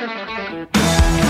Thank 0.00 1.24
you. 1.24 1.29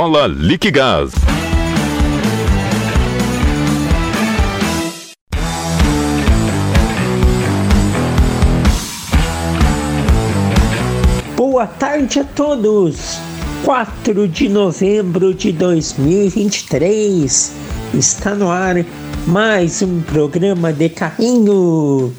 Viola 0.00 0.26
Liquigás. 0.26 1.12
Boa 11.36 11.66
tarde 11.66 12.20
a 12.20 12.24
todos. 12.24 13.18
4 13.62 14.26
de 14.26 14.48
novembro 14.48 15.34
de 15.34 15.52
2023 15.52 17.52
está 17.92 18.34
no 18.34 18.50
ar 18.50 18.82
mais 19.26 19.82
um 19.82 20.00
programa 20.00 20.72
de 20.72 20.88
carrinho. 20.88 22.14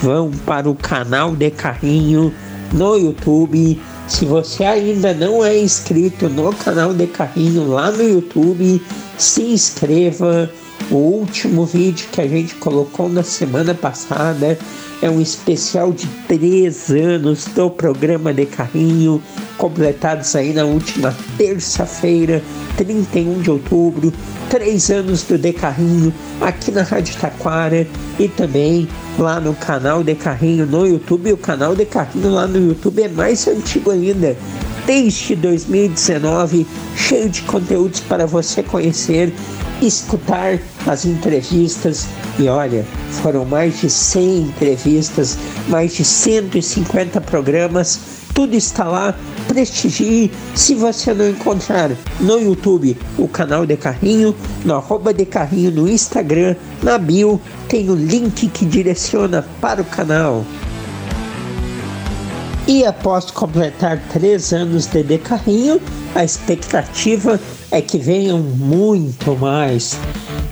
vão 0.00 0.30
para 0.44 0.68
o 0.68 0.74
canal 0.74 1.34
de 1.36 1.50
carrinho 1.50 2.32
no 2.72 2.96
YouTube. 2.96 3.80
Se 4.08 4.24
você 4.24 4.64
ainda 4.64 5.14
não 5.14 5.44
é 5.44 5.56
inscrito 5.58 6.28
no 6.28 6.52
canal 6.52 6.92
de 6.92 7.06
carrinho 7.06 7.68
lá 7.68 7.90
no 7.90 8.02
YouTube, 8.02 8.82
se 9.16 9.42
inscreva. 9.42 10.50
O 10.90 10.96
último 10.96 11.64
vídeo 11.64 12.06
que 12.12 12.20
a 12.20 12.28
gente 12.28 12.54
colocou 12.56 13.08
na 13.08 13.22
semana 13.22 13.74
passada 13.74 14.58
é 15.00 15.08
um 15.08 15.20
especial 15.20 15.92
de 15.92 16.06
três 16.28 16.90
anos 16.90 17.46
do 17.46 17.70
programa 17.70 18.32
de 18.34 18.44
carrinho, 18.44 19.22
completados 19.56 20.36
aí 20.36 20.52
na 20.52 20.64
última 20.64 21.16
terça-feira, 21.38 22.42
31 22.76 23.40
de 23.40 23.50
outubro. 23.50 24.12
Três 24.50 24.90
anos 24.90 25.22
do 25.22 25.36
De 25.36 25.52
Carrinho 25.52 26.12
aqui 26.40 26.70
na 26.70 26.82
Rádio 26.82 27.16
Taquara 27.16 27.86
e 28.18 28.28
também 28.28 28.86
lá 29.18 29.40
no 29.40 29.54
canal 29.54 30.04
de 30.04 30.14
carrinho 30.14 30.66
no 30.66 30.86
YouTube. 30.86 31.32
O 31.32 31.36
canal 31.36 31.74
de 31.74 31.86
carrinho 31.86 32.30
lá 32.30 32.46
no 32.46 32.68
YouTube 32.68 33.02
é 33.02 33.08
mais 33.08 33.48
antigo 33.48 33.90
ainda, 33.90 34.36
desde 34.86 35.34
2019, 35.34 36.66
cheio 36.94 37.28
de 37.28 37.42
conteúdos 37.42 38.00
para 38.00 38.26
você 38.26 38.62
conhecer, 38.62 39.32
escutar 39.86 40.58
as 40.86 41.04
entrevistas. 41.04 42.06
E 42.38 42.48
olha, 42.48 42.84
foram 43.22 43.44
mais 43.44 43.80
de 43.80 43.90
100 43.90 44.38
entrevistas, 44.40 45.38
mais 45.68 45.94
de 45.94 46.04
150 46.04 47.20
programas 47.20 48.24
tudo 48.34 48.54
está 48.56 48.84
lá, 48.84 49.14
prestigie. 49.46 50.30
Se 50.56 50.74
você 50.74 51.14
não 51.14 51.28
encontrar 51.28 51.92
no 52.20 52.40
YouTube 52.40 52.96
o 53.16 53.28
canal 53.28 53.64
de 53.64 53.76
carrinho, 53.76 54.34
no 54.64 54.74
arroba 54.74 55.14
de 55.14 55.24
carrinho 55.24 55.70
no 55.70 55.88
Instagram, 55.88 56.56
na 56.82 56.98
bio, 56.98 57.40
tem 57.68 57.88
o 57.88 57.94
link 57.94 58.48
que 58.48 58.66
direciona 58.66 59.46
para 59.60 59.80
o 59.80 59.84
canal. 59.84 60.44
E 62.66 62.84
após 62.86 63.30
completar 63.30 64.02
três 64.10 64.52
anos 64.52 64.86
de 64.86 65.02
De 65.02 65.18
Carrinho, 65.18 65.80
a 66.14 66.24
expectativa 66.24 67.38
é 67.70 67.82
que 67.82 67.98
venham 67.98 68.38
muito 68.38 69.36
mais. 69.36 69.98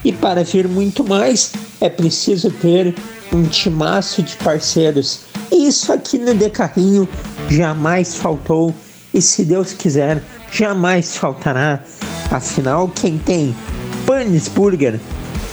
E 0.04 0.12
para 0.12 0.44
vir 0.44 0.68
muito 0.68 1.02
mais, 1.04 1.52
é 1.80 1.88
preciso 1.88 2.50
ter 2.50 2.94
um 3.32 3.44
timaço 3.44 4.22
de 4.22 4.36
parceiros. 4.36 5.20
E 5.50 5.66
isso 5.66 5.90
aqui 5.90 6.18
no 6.18 6.34
De 6.34 6.50
Carrinho 6.50 7.08
jamais 7.48 8.14
faltou 8.14 8.74
e 9.14 9.20
se 9.22 9.44
Deus 9.44 9.72
quiser, 9.72 10.22
jamais 10.50 11.16
faltará. 11.16 11.82
Afinal, 12.30 12.88
quem 12.88 13.18
tem 13.18 13.54
Panis 14.06 14.48
Burger 14.48 15.00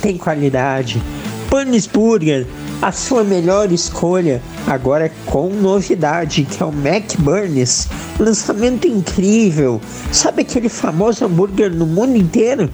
tem 0.02 0.18
qualidade. 0.18 1.02
Panis 1.50 1.88
Burger, 1.88 2.48
a 2.82 2.92
sua 2.92 3.24
melhor 3.24 3.72
escolha, 3.72 4.42
agora 4.66 5.12
com 5.26 5.50
novidade, 5.50 6.46
que 6.46 6.64
é 6.64 6.66
o 6.66 6.72
Mac 6.72 7.16
Burns. 7.20 7.88
Lançamento 8.20 8.88
incrível. 8.88 9.82
Sabe 10.12 10.44
aquele 10.44 10.70
famoso 10.70 11.26
hambúrguer 11.26 11.74
no 11.74 11.86
mundo 11.86 12.16
inteiro? 12.16 12.70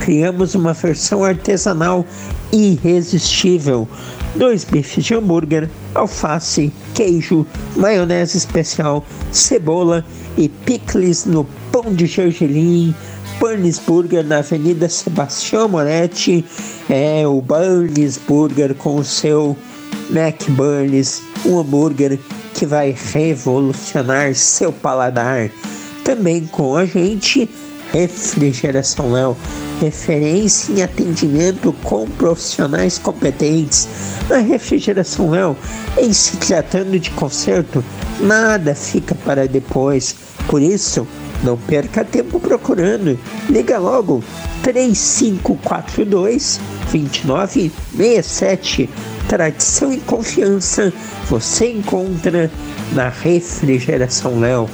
Criamos 0.00 0.54
uma 0.54 0.74
versão 0.74 1.24
artesanal 1.24 2.04
irresistível 2.52 3.88
dois 4.36 4.64
bifes 4.64 5.04
de 5.04 5.14
hambúrguer, 5.14 5.68
alface, 5.94 6.72
queijo, 6.94 7.46
maionese 7.74 8.36
especial, 8.36 9.04
cebola 9.32 10.04
e 10.36 10.48
picles 10.48 11.24
no 11.24 11.46
pão 11.72 11.94
de 11.94 12.06
gergelim, 12.06 12.94
Burns 13.46 13.78
Burger 13.78 14.24
na 14.24 14.38
Avenida 14.38 14.88
Sebastião 14.88 15.68
Moretti, 15.68 16.44
é 16.90 17.24
o 17.28 17.40
Burns 17.40 18.18
Burger 18.18 18.74
com 18.74 18.96
o 18.96 19.04
seu 19.04 19.56
Mac 20.10 20.42
Burns, 20.48 21.22
um 21.44 21.60
hambúrguer 21.60 22.18
que 22.54 22.66
vai 22.66 22.92
revolucionar 23.12 24.34
seu 24.34 24.72
paladar. 24.72 25.48
Também 26.02 26.44
com 26.46 26.74
a 26.74 26.84
gente, 26.84 27.48
Refrigeração 27.92 29.12
Léo 29.12 29.36
referência 29.80 30.72
em 30.72 30.82
atendimento 30.82 31.72
com 31.82 32.06
profissionais 32.06 32.98
competentes. 32.98 33.88
Na 34.28 34.38
refrigeração 34.38 35.30
Léo, 35.30 35.56
em 35.98 36.12
se 36.12 36.36
tratando 36.38 36.98
de 36.98 37.10
conserto, 37.10 37.84
nada 38.20 38.74
fica 38.74 39.14
para 39.14 39.46
depois. 39.46 40.16
Por 40.48 40.62
isso, 40.62 41.06
não 41.46 41.56
perca 41.56 42.04
tempo 42.04 42.40
procurando. 42.40 43.16
Liga 43.48 43.78
logo 43.78 44.22
3542 44.62 46.60
2967. 46.90 48.90
Tradição 49.28 49.92
e 49.92 49.98
confiança 49.98 50.92
você 51.28 51.70
encontra 51.70 52.50
na 52.92 53.08
Refrigeração 53.08 54.40
Léo. 54.40 54.68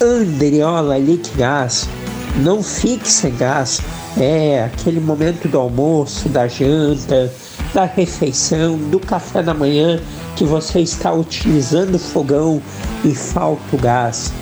Andriola 0.00 0.96
Liquigás. 0.96 1.88
Não 2.36 2.62
fique 2.62 3.10
sem 3.10 3.34
gás 3.34 3.80
é 4.20 4.64
aquele 4.64 5.00
momento 5.00 5.48
do 5.48 5.58
almoço, 5.58 6.28
da 6.28 6.48
janta, 6.48 7.32
da 7.72 7.84
refeição, 7.84 8.76
do 8.76 8.98
café 8.98 9.42
da 9.42 9.54
manhã 9.54 10.00
que 10.36 10.44
você 10.44 10.80
está 10.80 11.12
utilizando 11.12 11.98
fogão 11.98 12.60
e 13.04 13.14
falta 13.14 13.76
o 13.76 13.78
gás. 13.78 14.32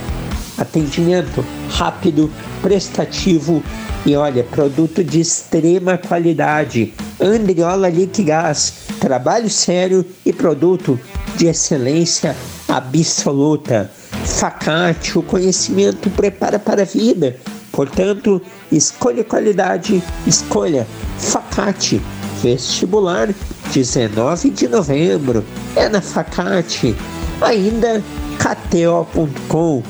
Atendimento 0.59 1.45
rápido, 1.71 2.31
prestativo 2.63 3.63
e 4.05 4.15
olha, 4.15 4.45
produto 4.45 5.03
de 5.03 5.21
extrema 5.21 5.99
qualidade. 5.99 6.95
Andriola 7.21 7.89
Liquigás, 7.89 8.73
trabalho 9.01 9.51
sério 9.51 10.05
e 10.25 10.33
produto 10.33 10.99
de 11.37 11.47
excelência 11.47 12.37
absoluta. 12.69 13.91
Facate, 14.25 15.19
o 15.19 15.23
conhecimento 15.23 16.09
prepara 16.11 16.59
para 16.59 16.83
a 16.83 16.85
vida. 16.85 17.37
Portanto, 17.73 18.41
escolha 18.73 19.23
qualidade, 19.23 20.03
escolha 20.27 20.87
Facate. 21.19 22.01
Vestibular 22.43 23.29
19 23.73 24.51
de 24.51 24.69
novembro. 24.69 25.45
É 25.75 25.89
na 25.89 26.01
Facate. 26.01 26.95
Ainda 27.41 28.03
KTO.com. 28.39 29.83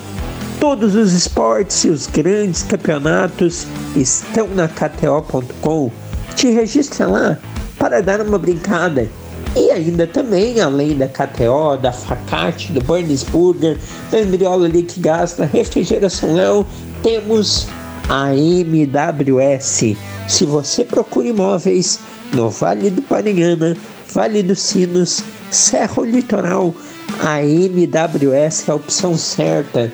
Todos 0.69 0.97
os 0.97 1.13
esportes 1.13 1.85
e 1.85 1.91
os 1.91 2.09
grandes 2.09 2.65
campeonatos 2.65 3.69
estão 3.95 4.49
na 4.49 4.67
KTO.com. 4.67 5.93
Te 6.35 6.51
registra 6.51 7.07
lá 7.07 7.39
para 7.79 8.03
dar 8.03 8.21
uma 8.21 8.37
brincada. 8.37 9.09
E 9.55 9.71
ainda 9.71 10.09
também, 10.09 10.61
além 10.61 10.99
da 10.99 11.07
KTO, 11.07 11.77
da 11.81 11.93
Facate, 11.93 12.73
do 12.73 12.83
Burns 12.83 13.23
Burger, 13.23 13.79
da 14.11 14.21
Embriola 14.21 14.67
Liquigás, 14.67 15.35
da 15.35 15.45
Refrigeração 15.45 16.35
Léo, 16.35 16.67
temos 17.01 17.69
a 18.09 18.35
MWS. 18.35 19.97
Se 20.27 20.45
você 20.45 20.83
procura 20.85 21.29
imóveis 21.29 22.01
no 22.33 22.51
Vale 22.51 22.91
do 22.91 23.03
Paranhana, 23.03 23.77
Vale 24.13 24.43
dos 24.43 24.63
Sinos, 24.63 25.23
Serra 25.49 26.03
Litoral, 26.03 26.75
a 27.23 27.41
MWS 27.41 28.69
é 28.69 28.73
a 28.73 28.75
opção 28.75 29.17
certa. 29.17 29.93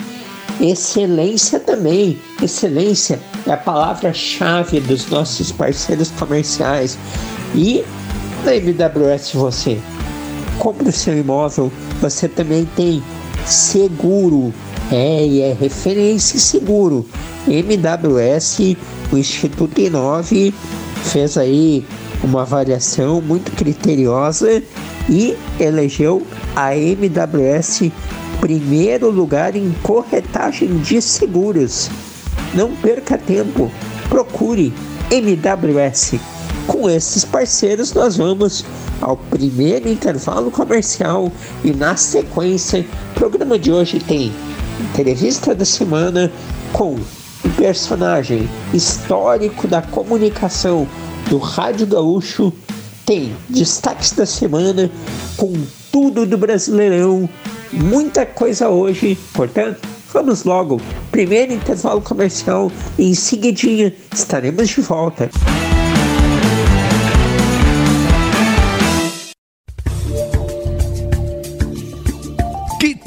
Excelência 0.61 1.59
também. 1.59 2.19
Excelência 2.43 3.19
é 3.47 3.53
a 3.53 3.57
palavra-chave 3.57 4.81
dos 4.81 5.09
nossos 5.09 5.51
parceiros 5.51 6.11
comerciais. 6.11 6.99
E 7.55 7.85
na 8.45 8.55
MWS 8.55 9.33
você 9.35 9.79
compra 10.59 10.89
o 10.89 10.93
seu 10.93 11.17
imóvel, 11.17 11.73
você 12.01 12.29
também 12.29 12.69
tem 12.77 13.03
seguro. 13.47 14.53
É, 14.91 15.27
e 15.27 15.41
é 15.41 15.57
referência 15.59 16.39
seguro. 16.39 17.07
MWS, 17.49 18.77
o 19.11 19.17
Instituto 19.17 19.81
Inove, 19.81 20.55
fez 21.05 21.37
aí 21.37 21.85
uma 22.23 22.43
avaliação 22.43 23.21
muito 23.21 23.51
criteriosa 23.53 24.63
e 25.09 25.37
elegeu 25.59 26.25
a 26.55 26.77
MWS 26.77 27.91
primeiro 28.43 29.09
lugar 29.09 29.55
em 29.55 29.71
corretagem 29.85 30.79
de 30.79 31.01
seguros. 31.01 31.89
Não 32.53 32.75
perca 32.75 33.17
tempo, 33.17 33.71
procure 34.09 34.75
MWS. 35.13 36.15
Com 36.67 36.91
esses 36.91 37.25
parceiros, 37.25 37.93
nós 37.93 38.17
vamos 38.17 38.65
ao 39.01 39.17
primeiro 39.17 39.89
intervalo 39.89 40.51
comercial 40.51 41.31
e, 41.63 41.73
na 41.73 41.95
sequência, 41.95 42.85
o 43.13 43.15
programa 43.15 43.57
de 43.57 43.71
hoje 43.71 44.01
tem 44.01 44.33
entrevista 44.91 45.55
da 45.55 45.65
semana 45.65 46.31
com 46.73 46.97
um 46.97 47.51
personagem 47.57 48.51
histórico 48.75 49.69
da 49.69 49.83
comunicação 49.83 50.89
do 51.31 51.39
Rádio 51.39 51.87
Gaúcho, 51.87 52.53
tem 53.07 53.37
destaques 53.49 54.11
da 54.11 54.27
semana 54.27 54.91
com 55.37 55.53
tudo 55.93 56.25
do 56.25 56.39
Brasileirão 56.39 57.29
muita 57.71 58.25
coisa 58.27 58.69
hoje, 58.69 59.17
portanto, 59.35 59.87
vamos 60.13 60.45
logo. 60.45 60.81
Primeiro 61.11 61.53
intervalo 61.53 62.01
comercial 62.01 62.73
e 62.99 63.11
em 63.11 63.15
seguidinha 63.15 63.95
estaremos 64.13 64.71
de 64.71 64.81
volta. 64.81 65.31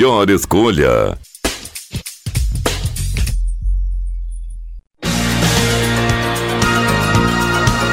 melhor 0.00 0.30
escolha. 0.30 1.18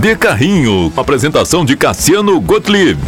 de 0.00 0.16
Carrinho. 0.16 0.90
Apresentação 0.96 1.62
de 1.62 1.76
Cassiano 1.76 2.40
Gottlieb. 2.40 2.98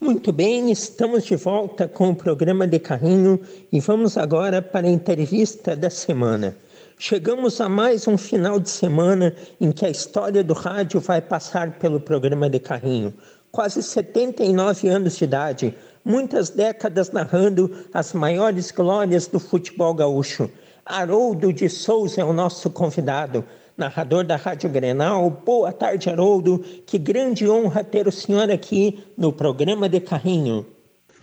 Muito 0.00 0.32
bem, 0.32 0.72
estamos 0.72 1.24
de 1.24 1.36
volta 1.36 1.86
com 1.86 2.08
o 2.08 2.14
programa 2.14 2.66
de 2.66 2.78
carrinho 2.78 3.38
e 3.70 3.78
vamos 3.78 4.16
agora 4.16 4.62
para 4.62 4.86
a 4.86 4.90
entrevista 4.90 5.76
da 5.76 5.90
semana. 5.90 6.56
Chegamos 7.04 7.60
a 7.60 7.68
mais 7.68 8.06
um 8.06 8.16
final 8.16 8.60
de 8.60 8.70
semana 8.70 9.34
em 9.60 9.72
que 9.72 9.84
a 9.84 9.90
história 9.90 10.44
do 10.44 10.54
rádio 10.54 11.00
vai 11.00 11.20
passar 11.20 11.72
pelo 11.72 11.98
programa 11.98 12.48
de 12.48 12.60
carrinho. 12.60 13.12
Quase 13.50 13.82
79 13.82 14.86
anos 14.86 15.16
de 15.16 15.24
idade, 15.24 15.74
muitas 16.04 16.50
décadas 16.50 17.10
narrando 17.10 17.68
as 17.92 18.12
maiores 18.12 18.70
glórias 18.70 19.26
do 19.26 19.40
futebol 19.40 19.92
gaúcho. 19.92 20.48
Haroldo 20.86 21.52
de 21.52 21.68
Souza 21.68 22.20
é 22.20 22.24
o 22.24 22.32
nosso 22.32 22.70
convidado 22.70 23.44
narrador 23.76 24.22
da 24.22 24.36
Rádio 24.36 24.70
Grenal. 24.70 25.28
Boa 25.28 25.72
tarde, 25.72 26.08
Haroldo. 26.08 26.60
Que 26.86 26.98
grande 26.98 27.50
honra 27.50 27.82
ter 27.82 28.06
o 28.06 28.12
senhor 28.12 28.48
aqui 28.48 29.04
no 29.18 29.32
programa 29.32 29.88
de 29.88 29.98
Carrinho. 29.98 30.64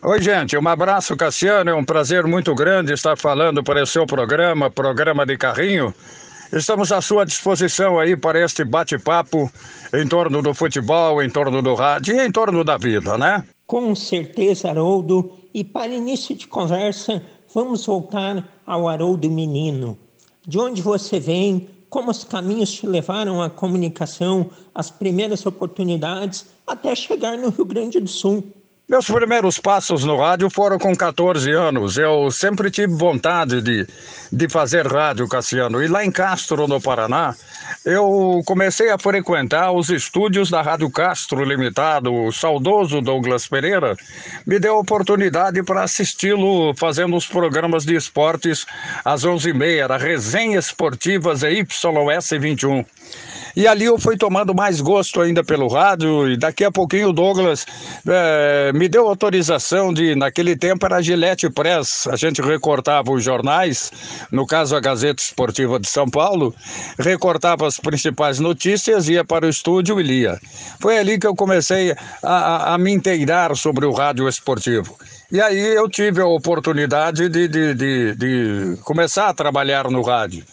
Oi, 0.01 0.22
gente. 0.22 0.58
Um 0.58 0.65
abraço, 0.65 1.18
Cassiano. 1.18 1.70
É 1.70 1.75
um 1.75 1.84
prazer 1.84 2.25
muito 2.25 2.56
grande 2.56 2.94
estar 2.94 3.18
falando 3.18 3.62
para 3.62 3.84
o 3.84 3.86
seu 3.86 4.06
programa, 4.06 4.72
Programa 4.72 5.25
de 5.25 5.38
Carrinho. 5.38 5.94
Estamos 6.53 6.89
à 6.94 7.01
sua 7.01 7.25
disposição 7.25 8.00
aí 8.00 8.15
para 8.15 8.39
este 8.39 8.63
bate-papo 8.63 9.51
em 9.94 10.08
torno 10.08 10.41
do 10.41 10.53
futebol, 10.53 11.22
em 11.22 11.29
torno 11.29 11.62
do 11.62 11.74
rádio 11.74 12.15
e 12.15 12.25
em 12.25 12.32
torno 12.32 12.63
da 12.63 12.77
vida, 12.77 13.18
né? 13.18 13.44
Com 13.68 13.94
certeza, 13.94 14.70
Haroldo. 14.70 15.34
E 15.53 15.65
para 15.65 15.88
início 15.88 16.34
de 16.34 16.48
conversa, 16.48 17.22
vamos 17.53 17.86
voltar 17.86 18.48
ao 18.65 18.88
Haroldo 18.88 19.29
menino. 19.29 19.98
De 20.48 20.58
onde 20.58 20.82
você 20.82 21.20
vem? 21.20 21.68
como 21.89 22.12
os 22.12 22.24
caminhos 22.24 22.72
te 22.72 22.86
levaram 22.86 23.41
à 23.41 23.50
comunicação, 23.50 24.51
às 24.74 24.91
primeiras 24.91 25.46
oportunidades, 25.46 26.46
até 26.65 26.94
chegar 26.96 27.36
no 27.38 27.50
Rio 27.50 27.65
Grande 27.65 28.00
do 28.00 28.08
Sul. 28.08 28.44
Meus 28.89 29.05
primeiros 29.05 29.60
passos 29.60 30.03
no 30.03 30.17
rádio 30.17 30.50
foram 30.50 30.79
com 30.79 30.96
14 30.96 31.51
anos. 31.51 31.96
Eu 31.96 32.31
sempre 32.31 32.72
tive 32.72 32.91
vontade 32.91 33.62
de, 33.62 33.86
de 34.34 34.50
fazer 34.50 34.88
rádio, 34.88 35.29
Cassiano. 35.29 35.84
E 35.84 35.88
lá 35.88 36.03
em 36.03 36.12
Castro, 36.12 36.67
no 36.67 36.81
Paraná, 36.81 37.36
eu 37.86 38.41
comecei 38.48 38.89
a 38.89 38.98
frequentar 38.98 39.72
os 39.72 39.91
estúdios 39.91 40.50
da 40.50 40.63
Rádio 40.63 40.89
Castro 40.89 41.43
Limitado. 41.43 42.12
O 42.12 42.31
saudoso 42.31 43.00
Douglas 43.00 43.48
Pereira 43.48 43.96
me 44.43 44.58
deu 44.58 44.77
a 44.77 44.79
oportunidade 44.79 45.62
para 45.62 45.84
assisti-lo 45.84 46.74
fazendo 46.74 47.15
os 47.15 47.27
programas 47.27 47.86
de 47.86 47.93
esportes 47.93 48.65
às 49.05 49.24
11h30, 49.24 49.84
era 49.84 49.98
Resenha 49.98 50.58
Esportivas 50.58 51.43
YS 51.43 52.31
21. 52.39 52.84
E 53.60 53.68
ali 53.68 53.84
eu 53.84 54.00
fui 54.00 54.16
tomando 54.16 54.56
mais 54.56 54.80
gosto 54.80 55.20
ainda 55.20 55.44
pelo 55.44 55.68
rádio, 55.68 56.30
e 56.30 56.38
daqui 56.38 56.63
a 56.63 56.72
pouquinho 56.72 57.10
o 57.10 57.13
Douglas 57.13 57.66
é, 58.08 58.72
me 58.74 58.88
deu 58.88 59.06
autorização 59.06 59.94
de, 59.94 60.16
naquele 60.16 60.56
tempo 60.56 60.86
era 60.86 61.01
Gillette 61.01 61.50
Press, 61.50 62.08
a 62.08 62.16
gente 62.16 62.42
recortava 62.42 63.12
os 63.12 63.22
jornais, 63.22 63.92
no 64.32 64.48
caso 64.48 64.78
a 64.78 64.80
Gazeta 64.80 65.22
Esportiva 65.22 65.78
de 65.78 65.89
São 65.89 66.10
Paulo, 66.10 66.56
recortava 66.98 67.68
as 67.68 67.78
principais 67.78 68.39
notícias, 68.39 69.10
ia 69.10 69.25
para 69.25 69.46
o 69.46 69.50
estúdio 69.50 70.00
e 70.00 70.04
lia. 70.04 70.39
Foi 70.80 70.98
ali 70.98 71.20
que 71.20 71.28
eu 71.28 71.36
comecei 71.36 71.92
a, 71.92 71.98
a, 72.24 72.75
a 72.75 72.78
me 72.78 72.94
inteirar 72.94 73.58
sobre 73.58 73.86
o 73.86 73.92
rádio 73.92 74.30
esportivo. 74.30 74.98
E 75.30 75.42
aí 75.42 75.75
eu 75.75 75.89
tive 75.89 76.22
a 76.22 76.25
oportunidade 76.25 77.28
de, 77.28 77.48
de, 77.50 77.74
de, 77.74 78.16
de 78.16 78.78
começar 78.84 79.28
a 79.28 79.34
trabalhar 79.34 79.92
no 79.92 80.01
rádio. 80.01 80.46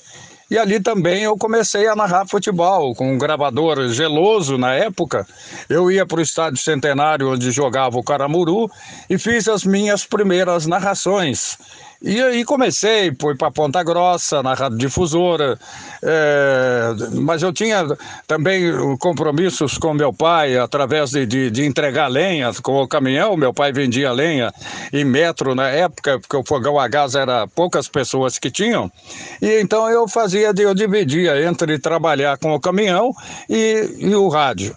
E 0.49 0.57
ali 0.57 0.81
também 0.81 1.25
eu 1.25 1.37
comecei 1.37 1.89
a 1.89 1.97
narrar 1.97 2.27
futebol 2.27 2.95
com 2.95 3.13
um 3.13 3.19
gravador 3.19 3.89
geloso 3.89 4.57
na 4.57 4.75
época. 4.75 5.27
Eu 5.69 5.91
ia 5.91 6.07
para 6.07 6.19
o 6.19 6.23
Estádio 6.23 6.63
Centenário, 6.63 7.33
onde 7.33 7.51
jogava 7.51 7.99
o 7.99 8.03
Caramuru, 8.03 8.71
e 9.11 9.19
fiz 9.19 9.49
as 9.49 9.65
minhas 9.65 10.05
primeiras 10.05 10.65
narrações. 10.65 11.59
E 12.03 12.21
aí 12.21 12.45
comecei, 12.45 13.13
fui 13.19 13.35
para 13.35 13.51
Ponta 13.51 13.83
Grossa, 13.83 14.43
na 14.43 14.55
Rádio 14.55 14.79
Difusora, 14.79 15.59
é, 16.03 16.91
mas 17.15 17.43
eu 17.43 17.53
tinha 17.53 17.87
também 18.27 18.71
compromissos 18.99 19.79
com 19.79 19.95
meu 19.95 20.13
pai, 20.13 20.59
através 20.59 21.11
de, 21.11 21.25
de, 21.25 21.51
de, 21.51 21.65
entregar 21.65 22.09
lenha 22.09 22.53
com 22.63 22.83
o 22.83 22.89
caminhão. 22.89 23.37
Meu 23.37 23.53
pai 23.53 23.73
vendia 23.73 24.13
lenha 24.13 24.53
em 24.93 25.05
metro 25.05 25.55
na 25.55 25.69
época, 25.69 26.19
porque 26.21 26.37
o 26.37 26.45
fogão 26.45 26.79
a 26.79 26.87
gás 26.87 27.15
era 27.15 27.47
poucas 27.49 27.89
pessoas 27.89 28.39
que 28.39 28.51
tinham. 28.51 28.91
E 29.41 29.61
então 29.61 29.89
eu 29.89 30.07
fazia, 30.07 30.53
eu 30.59 30.75
dividia 30.75 31.43
entre 31.47 31.79
trabalhar 31.79 32.37
com 32.37 32.55
o 32.55 32.61
caminhão 32.61 33.15
e, 33.49 33.97
e 33.99 34.15
o 34.15 34.29
rádio. 34.29 34.77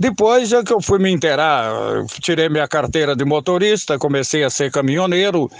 Depois 0.00 0.52
é 0.52 0.62
que 0.62 0.72
eu 0.72 0.80
fui 0.80 1.00
me 1.00 1.10
inteirar, 1.10 2.04
tirei 2.20 2.48
minha 2.48 2.68
carteira 2.68 3.16
de 3.16 3.24
motorista, 3.24 3.98
comecei 3.98 4.44
a 4.44 4.50
ser 4.50 4.70
caminhoneiro 4.70 5.50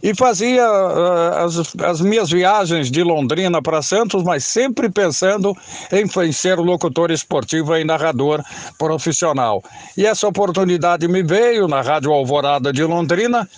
e 0.00 0.14
fazia 0.14 0.62
uh, 0.70 1.44
as, 1.44 1.74
as, 1.82 2.00
minhas 2.00 2.30
viagens 2.30 2.92
de 2.92 3.02
Londrina 3.02 3.60
para 3.60 3.82
Santos, 3.82 4.22
mas 4.22 4.44
sempre 4.44 4.88
pensando 4.88 5.52
em, 5.90 6.04
em 6.24 6.30
ser 6.30 6.58
locutor 6.60 7.10
esportivo 7.10 7.76
e 7.76 7.82
narrador 7.82 8.40
profissional. 8.78 9.64
E 9.96 10.06
essa 10.06 10.28
oportunidade 10.28 11.08
me 11.08 11.24
veio 11.24 11.66
na 11.66 11.80
Rádio 11.80 12.12
Alvorada 12.12 12.72
de 12.72 12.84
Londrina, 12.84 13.48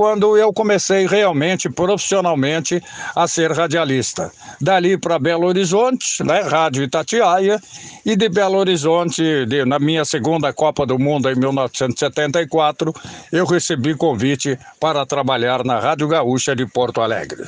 quando 0.00 0.34
eu 0.34 0.50
comecei 0.50 1.06
realmente, 1.06 1.68
profissionalmente, 1.68 2.82
a 3.14 3.28
ser 3.28 3.52
radialista. 3.52 4.32
Dali 4.58 4.96
para 4.96 5.18
Belo 5.18 5.46
Horizonte, 5.46 6.24
né, 6.24 6.40
Rádio 6.40 6.82
Itatiaia, 6.82 7.60
e 8.06 8.16
de 8.16 8.30
Belo 8.30 8.56
Horizonte, 8.56 9.44
de, 9.44 9.62
na 9.66 9.78
minha 9.78 10.02
segunda 10.06 10.54
Copa 10.54 10.86
do 10.86 10.98
Mundo 10.98 11.28
em 11.28 11.34
1974, 11.34 12.94
eu 13.30 13.44
recebi 13.44 13.94
convite 13.94 14.58
para 14.80 15.04
trabalhar 15.04 15.62
na 15.66 15.78
Rádio 15.78 16.08
Gaúcha 16.08 16.56
de 16.56 16.64
Porto 16.64 17.02
Alegre. 17.02 17.46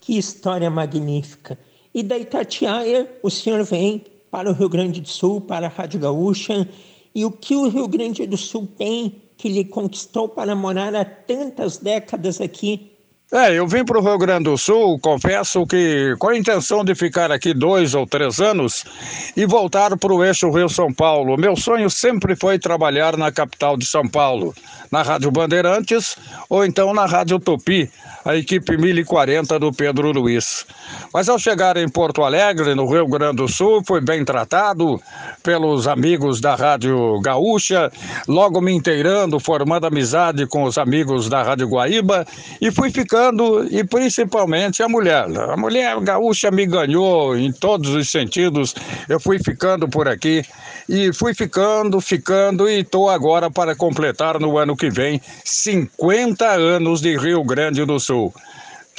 Que 0.00 0.18
história 0.18 0.68
magnífica! 0.68 1.56
E 1.94 2.02
da 2.02 2.18
Itatiaia, 2.18 3.08
o 3.22 3.30
senhor 3.30 3.62
vem 3.62 4.04
para 4.28 4.50
o 4.50 4.52
Rio 4.52 4.68
Grande 4.68 5.00
do 5.00 5.08
Sul, 5.08 5.40
para 5.40 5.66
a 5.66 5.70
Rádio 5.70 6.00
Gaúcha, 6.00 6.66
e 7.14 7.24
o 7.24 7.30
que 7.30 7.54
o 7.54 7.68
Rio 7.68 7.86
Grande 7.86 8.26
do 8.26 8.36
Sul 8.36 8.66
tem 8.76 9.21
que 9.42 9.48
lhe 9.48 9.64
conquistou 9.64 10.28
para 10.28 10.54
morar 10.54 10.94
há 10.94 11.04
tantas 11.04 11.76
décadas 11.76 12.40
aqui 12.40 12.91
é, 13.32 13.58
eu 13.58 13.66
vim 13.66 13.82
para 13.82 13.98
o 13.98 14.02
Rio 14.02 14.18
Grande 14.18 14.44
do 14.44 14.58
Sul, 14.58 14.98
confesso 14.98 15.66
que 15.66 16.14
com 16.18 16.28
a 16.28 16.36
intenção 16.36 16.84
de 16.84 16.94
ficar 16.94 17.32
aqui 17.32 17.54
dois 17.54 17.94
ou 17.94 18.06
três 18.06 18.40
anos 18.40 18.84
e 19.34 19.46
voltar 19.46 19.96
para 19.96 20.12
o 20.12 20.22
eixo 20.22 20.50
Rio-São 20.50 20.92
Paulo. 20.92 21.38
Meu 21.38 21.56
sonho 21.56 21.88
sempre 21.88 22.36
foi 22.36 22.58
trabalhar 22.58 23.16
na 23.16 23.32
capital 23.32 23.74
de 23.78 23.86
São 23.86 24.06
Paulo, 24.06 24.54
na 24.90 25.00
Rádio 25.00 25.30
Bandeirantes 25.30 26.14
ou 26.50 26.62
então 26.62 26.92
na 26.92 27.06
Rádio 27.06 27.40
Tupi, 27.40 27.90
a 28.22 28.36
equipe 28.36 28.76
1040 28.76 29.58
do 29.58 29.72
Pedro 29.72 30.12
Luiz. 30.12 30.66
Mas 31.14 31.26
ao 31.30 31.38
chegar 31.38 31.78
em 31.78 31.88
Porto 31.88 32.22
Alegre, 32.22 32.74
no 32.74 32.86
Rio 32.86 33.06
Grande 33.06 33.36
do 33.36 33.48
Sul, 33.48 33.82
fui 33.86 34.02
bem 34.02 34.26
tratado 34.26 35.00
pelos 35.42 35.88
amigos 35.88 36.38
da 36.38 36.54
Rádio 36.54 37.18
Gaúcha, 37.22 37.90
logo 38.28 38.60
me 38.60 38.72
inteirando, 38.72 39.40
formando 39.40 39.86
amizade 39.86 40.46
com 40.46 40.64
os 40.64 40.76
amigos 40.76 41.30
da 41.30 41.42
Rádio 41.42 41.68
Guaíba 41.68 42.26
e 42.60 42.70
fui 42.70 42.90
ficando 42.90 43.21
e 43.70 43.84
principalmente 43.84 44.82
a 44.82 44.88
mulher. 44.88 45.26
A 45.50 45.56
mulher 45.56 45.98
gaúcha 46.00 46.50
me 46.50 46.66
ganhou 46.66 47.36
em 47.36 47.52
todos 47.52 47.90
os 47.90 48.10
sentidos. 48.10 48.74
Eu 49.08 49.20
fui 49.20 49.38
ficando 49.38 49.88
por 49.88 50.08
aqui 50.08 50.42
e 50.88 51.12
fui 51.12 51.34
ficando, 51.34 52.00
ficando 52.00 52.68
e 52.68 52.80
estou 52.80 53.08
agora 53.08 53.50
para 53.50 53.76
completar 53.76 54.40
no 54.40 54.58
ano 54.58 54.76
que 54.76 54.90
vem 54.90 55.20
50 55.44 56.46
anos 56.46 57.00
de 57.00 57.16
Rio 57.16 57.44
Grande 57.44 57.84
do 57.84 58.00
Sul. 58.00 58.32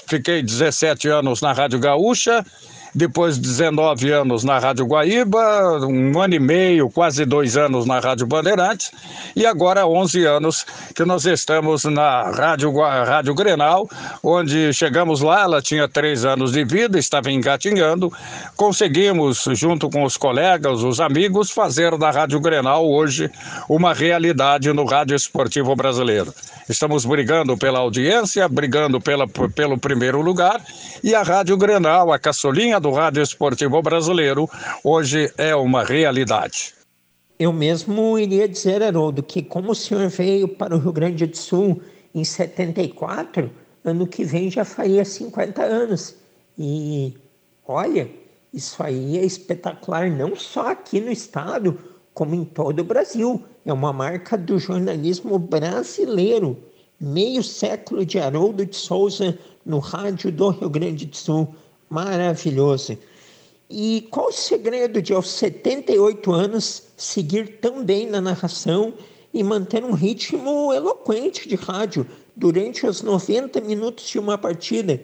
Fiquei 0.07 0.41
17 0.41 1.07
anos 1.07 1.41
na 1.41 1.53
Rádio 1.53 1.79
Gaúcha 1.79 2.45
depois 2.93 3.37
19 3.37 4.11
anos 4.11 4.43
na 4.43 4.59
Rádio 4.59 4.85
Guaíba, 4.85 5.79
um 5.87 6.21
ano 6.21 6.35
e 6.35 6.39
meio, 6.39 6.89
quase 6.89 7.25
dois 7.25 7.57
anos 7.57 7.85
na 7.85 7.99
Rádio 7.99 8.27
Bandeirantes, 8.27 8.91
e 9.35 9.45
agora 9.45 9.87
11 9.87 10.25
anos 10.25 10.65
que 10.93 11.03
nós 11.03 11.25
estamos 11.25 11.85
na 11.85 12.29
Rádio, 12.29 12.71
Rádio 12.71 13.33
Grenal, 13.33 13.89
onde 14.21 14.71
chegamos 14.73 15.21
lá, 15.21 15.41
ela 15.41 15.61
tinha 15.61 15.87
três 15.87 16.23
anos 16.23 16.51
de 16.51 16.63
vida, 16.63 16.99
estava 16.99 17.31
engatinhando, 17.31 18.11
conseguimos, 18.55 19.45
junto 19.53 19.89
com 19.89 20.03
os 20.03 20.15
colegas, 20.15 20.83
os 20.83 20.99
amigos, 20.99 21.49
fazer 21.49 21.97
da 21.97 22.11
Rádio 22.11 22.39
Grenal 22.39 22.87
hoje 22.87 23.29
uma 23.67 23.93
realidade 23.93 24.71
no 24.71 24.85
rádio 24.85 25.15
esportivo 25.15 25.75
brasileiro. 25.75 26.33
Estamos 26.69 27.05
brigando 27.05 27.57
pela 27.57 27.79
audiência, 27.79 28.47
brigando 28.47 29.01
pela, 29.01 29.27
pelo 29.27 29.77
primeiro 29.77 30.21
lugar, 30.21 30.61
e 31.03 31.13
a 31.13 31.21
Rádio 31.21 31.57
Grenal, 31.57 32.11
a 32.13 32.19
caçolinha 32.19 32.79
do 32.83 32.91
rádio 32.91 33.23
esportivo 33.23 33.81
brasileiro 33.81 34.47
hoje 34.83 35.31
é 35.37 35.55
uma 35.55 35.85
realidade. 35.85 36.73
Eu 37.39 37.53
mesmo 37.53 38.19
iria 38.19 38.45
dizer, 38.45 38.83
Haroldo, 38.83 39.23
que 39.23 39.41
como 39.41 39.71
o 39.71 39.75
senhor 39.75 40.09
veio 40.09 40.49
para 40.49 40.75
o 40.75 40.79
Rio 40.79 40.91
Grande 40.91 41.25
do 41.25 41.37
Sul 41.37 41.81
em 42.13 42.25
74, 42.25 43.49
ano 43.85 44.05
que 44.05 44.25
vem 44.25 44.51
já 44.51 44.65
faria 44.65 45.05
50 45.05 45.63
anos. 45.63 46.15
E 46.57 47.13
olha, 47.65 48.09
isso 48.53 48.83
aí 48.83 49.17
é 49.17 49.23
espetacular, 49.23 50.11
não 50.11 50.35
só 50.35 50.67
aqui 50.67 50.99
no 50.99 51.11
estado, 51.11 51.79
como 52.13 52.35
em 52.35 52.43
todo 52.43 52.81
o 52.81 52.83
Brasil. 52.83 53.41
É 53.65 53.71
uma 53.71 53.93
marca 53.93 54.37
do 54.37 54.59
jornalismo 54.59 55.39
brasileiro. 55.39 56.57
Meio 56.99 57.41
século 57.43 58.05
de 58.05 58.19
Haroldo 58.19 58.65
de 58.65 58.75
Souza 58.75 59.39
no 59.65 59.79
rádio 59.79 60.33
do 60.33 60.49
Rio 60.49 60.69
Grande 60.69 61.05
do 61.05 61.15
Sul. 61.15 61.55
Maravilhoso. 61.93 62.97
E 63.69 64.07
qual 64.09 64.29
o 64.29 64.31
segredo 64.31 64.99
de, 64.99 65.13
aos 65.13 65.29
78 65.29 66.31
anos, 66.31 66.81
seguir 66.97 67.59
tão 67.59 67.85
bem 67.85 68.07
na 68.07 68.19
narração 68.19 68.95
e 69.31 69.43
manter 69.43 69.83
um 69.83 69.91
ritmo 69.91 70.73
eloquente 70.73 71.47
de 71.47 71.53
rádio 71.53 72.07
durante 72.35 72.87
os 72.87 73.03
90 73.03 73.61
minutos 73.61 74.07
de 74.07 74.17
uma 74.17 74.39
partida? 74.39 74.99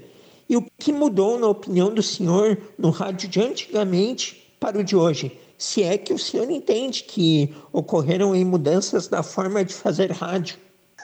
E 0.49 0.57
o 0.57 0.65
que 0.79 0.91
mudou, 0.91 1.37
na 1.37 1.47
opinião 1.47 1.93
do 1.93 2.01
senhor, 2.01 2.57
no 2.75 2.89
rádio 2.89 3.29
de 3.29 3.39
antigamente 3.39 4.51
para 4.59 4.79
o 4.79 4.83
de 4.83 4.95
hoje? 4.95 5.37
Se 5.59 5.83
é 5.83 5.95
que 5.95 6.11
o 6.11 6.17
senhor 6.17 6.49
entende 6.49 7.03
que 7.03 7.53
ocorreram 7.71 8.33
mudanças 8.43 9.07
na 9.11 9.21
forma 9.21 9.63
de 9.63 9.75
fazer 9.75 10.09
rádio. 10.11 10.57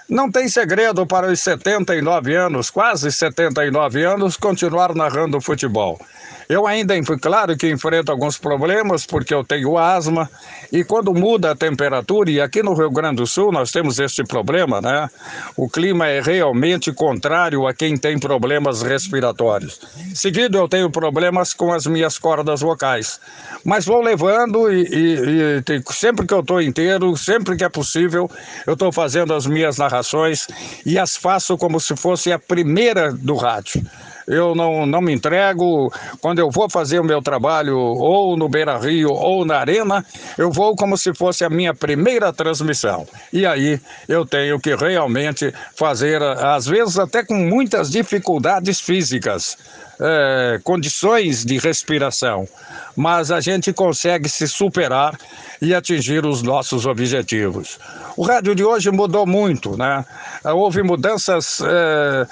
Não 0.08 0.30
tem 0.30 0.48
segredo 0.48 1.06
para 1.08 1.32
os 1.32 1.40
79 1.40 2.36
anos, 2.36 2.70
quase 2.70 3.12
79 3.12 4.04
anos, 4.04 4.38
continuar 4.38 4.94
narrando 4.94 5.42
futebol. 5.42 6.00
Eu 6.48 6.68
ainda, 6.68 6.94
claro 7.20 7.58
que 7.58 7.72
enfrento 7.72 8.12
alguns 8.12 8.38
problemas, 8.38 9.04
porque 9.06 9.34
eu 9.34 9.44
tenho 9.44 9.78
asma, 9.80 10.30
e 10.72 10.84
quando 10.84 11.12
muda 11.12 11.52
a 11.52 11.56
temperatura, 11.56 12.30
e 12.30 12.40
aqui 12.40 12.62
no 12.62 12.76
Rio 12.76 12.92
Grande 12.92 13.18
do 13.18 13.28
Sul 13.28 13.52
nós 13.52 13.72
temos 13.72 14.00
este 14.00 14.24
problema, 14.24 14.80
né? 14.80 15.10
O 15.58 15.68
clima 15.68 16.08
é 16.08 16.22
realmente 16.22 16.94
contrário 16.94 17.68
a 17.68 17.74
quem 17.74 17.98
tem 17.98 18.20
problemas 18.20 18.84
respiratórios. 18.84 19.80
Seguido, 20.14 20.58
eu 20.58 20.68
tenho 20.68 20.92
problemas 20.92 21.52
com 21.52 21.74
as 21.74 21.88
minhas 21.88 22.20
cordas 22.20 22.62
vocais. 22.62 23.20
Mas 23.64 23.86
vou 23.86 24.02
levando 24.02 24.72
e, 24.72 24.84
e, 24.84 25.64
e 25.68 25.94
sempre 25.94 26.28
que 26.28 26.34
eu 26.34 26.42
estou 26.42 26.62
inteiro, 26.62 27.18
sempre 27.18 27.56
que 27.56 27.64
é 27.64 27.70
possível, 27.70 28.30
eu 28.68 28.74
estou 28.74 28.92
fazendo 28.92 29.34
as 29.34 29.48
minhas 29.48 29.80
narrações 29.96 30.48
e 30.86 31.00
as 31.00 31.16
faço 31.16 31.58
como 31.58 31.80
se 31.80 31.96
fosse 31.96 32.32
a 32.32 32.40
primeira 32.40 33.12
do 33.12 33.36
rádio 33.36 33.82
eu 34.28 34.56
não, 34.56 34.86
não 34.86 35.02
me 35.02 35.14
entrego. 35.14 35.92
Quando 36.20 36.40
eu 36.40 36.50
vou 36.50 36.70
fazer 36.70 37.00
o 37.00 37.04
meu 37.04 37.22
trabalho, 37.22 37.78
ou 37.78 38.36
no 38.36 38.50
Beira 38.50 38.78
Rio, 38.78 39.12
ou 39.12 39.46
na 39.46 39.58
Arena, 39.58 40.06
eu 40.38 40.52
vou 40.52 40.76
como 40.76 40.98
se 40.98 41.14
fosse 41.14 41.44
a 41.44 41.50
minha 41.50 41.74
primeira 41.74 42.34
transmissão. 42.34 43.08
E 43.32 43.46
aí 43.46 43.80
eu 44.08 44.26
tenho 44.26 44.60
que 44.60 44.76
realmente 44.76 45.54
fazer, 45.76 46.22
às 46.22 46.66
vezes 46.66 46.98
até 46.98 47.24
com 47.24 47.36
muitas 47.36 47.92
dificuldades 47.92 48.80
físicas 48.80 49.58
é, 50.00 50.60
condições 50.64 51.46
de 51.46 51.58
respiração, 51.58 52.48
mas 52.96 53.32
a 53.32 53.40
gente 53.40 53.72
consegue 53.72 54.28
se 54.28 54.48
superar 54.48 55.18
e 55.62 55.74
atingir 55.74 56.26
os 56.26 56.42
nossos 56.42 56.86
objetivos. 56.86 57.80
O 58.18 58.24
rádio 58.24 58.56
de 58.56 58.64
hoje 58.64 58.90
mudou 58.92 59.26
muito, 59.26 59.76
né? 59.76 60.06
Houve 60.44 60.82
mudanças 60.84 61.62
é, 61.62 62.28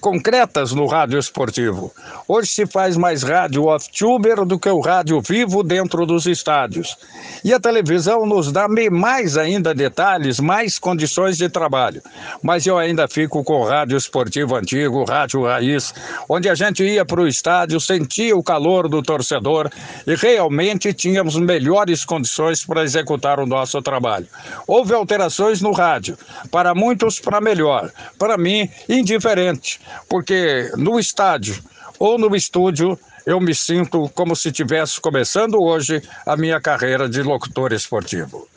concretas 0.00 0.72
no 0.72 0.86
rádio 0.86 1.18
esportivo. 1.18 1.92
Hoje 2.26 2.48
se 2.48 2.66
faz 2.66 2.96
mais 2.96 3.22
rádio 3.22 3.66
off-tuber 3.66 4.44
do 4.44 4.58
que 4.58 4.70
o 4.70 4.80
rádio 4.80 5.20
vivo 5.20 5.62
dentro 5.62 6.06
dos 6.06 6.24
estádios. 6.26 6.96
E 7.44 7.52
a 7.52 7.60
televisão 7.60 8.24
nos 8.24 8.50
dá 8.50 8.66
mais 8.90 9.36
ainda 9.36 9.74
detalhes, 9.74 10.40
mais 10.40 10.78
condições 10.78 11.36
de 11.36 11.48
trabalho. 11.48 12.02
Mas 12.42 12.66
eu 12.66 12.78
ainda 12.78 13.06
fico 13.06 13.44
com 13.44 13.60
o 13.60 13.64
rádio 13.64 13.98
esportivo 13.98 14.56
antigo, 14.56 15.04
rádio 15.04 15.44
raiz, 15.44 15.92
onde 16.28 16.48
a 16.48 16.54
gente 16.54 16.82
ia 16.82 17.04
para 17.04 17.20
o 17.20 17.28
estádio, 17.28 17.80
sentia 17.80 18.36
o 18.36 18.42
calor 18.42 18.88
do 18.88 19.02
torcedor 19.02 19.70
e 20.06 20.14
realmente 20.14 20.92
tínhamos 20.94 21.36
melhores 21.36 22.04
condições 22.04 22.57
para 22.64 22.82
executar 22.82 23.40
o 23.40 23.46
nosso 23.46 23.80
trabalho. 23.82 24.26
Houve 24.66 24.94
alterações 24.94 25.60
no 25.60 25.72
rádio, 25.72 26.18
para 26.50 26.74
muitos 26.74 27.20
para 27.20 27.40
melhor, 27.40 27.90
para 28.18 28.36
mim 28.36 28.68
indiferente, 28.88 29.80
porque 30.08 30.70
no 30.76 30.98
estádio 30.98 31.62
ou 31.98 32.18
no 32.18 32.34
estúdio 32.34 32.98
eu 33.26 33.40
me 33.40 33.54
sinto 33.54 34.08
como 34.14 34.34
se 34.34 34.48
estivesse 34.48 35.00
começando 35.00 35.60
hoje 35.60 36.02
a 36.24 36.36
minha 36.36 36.60
carreira 36.60 37.08
de 37.08 37.22
locutor 37.22 37.72
esportivo. 37.72 38.48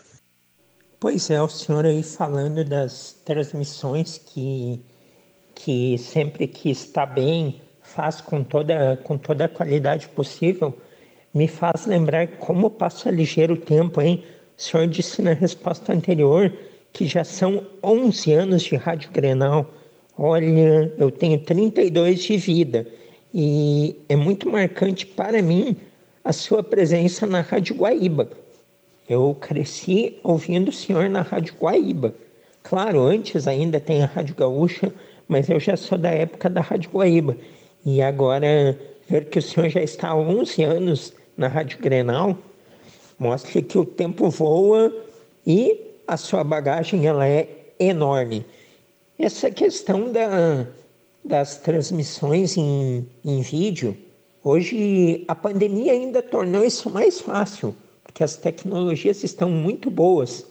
Pois 0.99 1.29
é, 1.29 1.41
o 1.41 1.49
senhor 1.49 1.85
aí 1.85 2.03
falando 2.03 2.63
das 2.63 3.13
transmissões 3.25 4.17
que, 4.17 4.79
que 5.55 5.97
sempre 5.97 6.47
que 6.47 6.69
está 6.69 7.05
bem 7.05 7.59
faz 7.81 8.21
com 8.21 8.43
toda, 8.43 8.97
com 9.03 9.17
toda 9.17 9.45
a 9.45 9.49
qualidade 9.49 10.07
possível, 10.09 10.79
me 11.33 11.47
faz 11.47 11.85
lembrar 11.85 12.27
como 12.27 12.69
passa 12.69 13.09
ligeiro 13.09 13.53
o 13.53 13.57
tempo, 13.57 14.01
hein? 14.01 14.23
O 14.57 14.61
senhor 14.61 14.87
disse 14.87 15.21
na 15.21 15.33
resposta 15.33 15.93
anterior 15.93 16.51
que 16.93 17.05
já 17.05 17.23
são 17.23 17.65
11 17.83 18.33
anos 18.33 18.63
de 18.63 18.75
Rádio 18.75 19.11
Grenal. 19.11 19.69
Olha, 20.17 20.91
eu 20.97 21.09
tenho 21.09 21.39
32 21.39 22.21
de 22.23 22.37
vida 22.37 22.85
e 23.33 23.95
é 24.09 24.15
muito 24.15 24.49
marcante 24.49 25.05
para 25.05 25.41
mim 25.41 25.77
a 26.23 26.33
sua 26.33 26.61
presença 26.61 27.25
na 27.25 27.41
Rádio 27.41 27.75
Guaíba. 27.75 28.29
Eu 29.09 29.35
cresci 29.39 30.17
ouvindo 30.23 30.69
o 30.69 30.73
senhor 30.73 31.09
na 31.09 31.21
Rádio 31.21 31.55
Guaíba. 31.59 32.13
Claro, 32.61 33.01
antes 33.01 33.47
ainda 33.47 33.79
tem 33.79 34.03
a 34.03 34.05
Rádio 34.05 34.35
Gaúcha, 34.35 34.93
mas 35.27 35.49
eu 35.49 35.59
já 35.59 35.75
sou 35.75 35.97
da 35.97 36.11
época 36.11 36.49
da 36.49 36.61
Rádio 36.61 36.91
Guaíba. 36.91 37.35
E 37.85 38.01
agora, 38.01 38.77
ver 39.09 39.25
que 39.25 39.39
o 39.39 39.41
senhor 39.41 39.69
já 39.69 39.81
está 39.81 40.09
há 40.09 40.15
11 40.15 40.63
anos 40.63 41.13
na 41.37 41.47
Rádio 41.47 41.79
Grenal, 41.79 42.37
mostra 43.17 43.61
que 43.61 43.77
o 43.77 43.85
tempo 43.85 44.29
voa 44.29 44.93
e 45.45 45.79
a 46.07 46.17
sua 46.17 46.43
bagagem 46.43 47.05
ela 47.05 47.27
é 47.27 47.47
enorme. 47.79 48.45
Essa 49.17 49.49
questão 49.51 50.11
da, 50.11 50.67
das 51.23 51.57
transmissões 51.57 52.57
em, 52.57 53.07
em 53.23 53.41
vídeo, 53.41 53.97
hoje 54.43 55.23
a 55.27 55.35
pandemia 55.35 55.93
ainda 55.93 56.21
tornou 56.21 56.63
isso 56.63 56.89
mais 56.89 57.21
fácil, 57.21 57.75
porque 58.03 58.23
as 58.23 58.35
tecnologias 58.35 59.23
estão 59.23 59.49
muito 59.49 59.89
boas. 59.89 60.45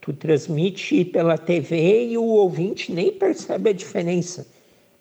Tu 0.00 0.12
transmite 0.12 1.04
pela 1.04 1.38
TV 1.38 2.08
e 2.08 2.18
o 2.18 2.24
ouvinte 2.24 2.92
nem 2.92 3.12
percebe 3.12 3.70
a 3.70 3.72
diferença 3.72 4.46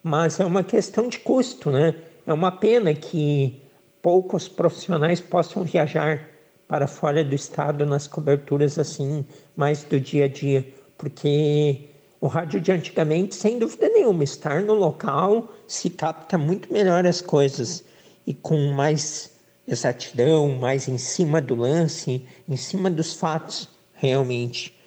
mas 0.06 0.40
é 0.40 0.46
uma 0.46 0.64
questão 0.64 1.08
de 1.08 1.18
custo, 1.18 1.72
né? 1.72 1.96
É 2.28 2.32
uma 2.32 2.52
pena 2.52 2.94
que 2.94 3.60
poucos 4.06 4.48
profissionais 4.48 5.20
possam 5.20 5.64
viajar 5.64 6.30
para 6.68 6.86
fora 6.86 7.24
do 7.24 7.34
estado 7.34 7.88
nas 7.88 8.06
coberturas 8.06 8.78
assim, 8.78 9.26
mais 9.56 9.84
do 9.84 10.00
dia 10.00 10.26
a 10.26 10.28
dia, 10.28 10.64
porque 10.96 11.90
o 12.22 12.28
rádio 12.28 12.62
de 12.62 12.72
antigamente, 12.72 13.34
sem 13.34 13.58
dúvida 13.58 13.90
nenhuma, 13.90 14.24
estar 14.24 14.62
no 14.62 14.76
local 14.76 15.52
se 15.68 15.90
capta 15.90 16.38
muito 16.38 16.72
melhor 16.72 17.04
as 17.08 17.20
coisas 17.20 17.84
e 18.28 18.34
com 18.36 18.74
mais 18.74 19.32
exatidão, 19.68 20.50
mais 20.50 20.88
em 20.88 21.00
cima 21.00 21.42
do 21.42 21.56
lance, 21.56 22.28
em 22.48 22.56
cima 22.56 22.92
dos 22.92 23.14
fatos, 23.14 23.68
realmente. 23.96 24.78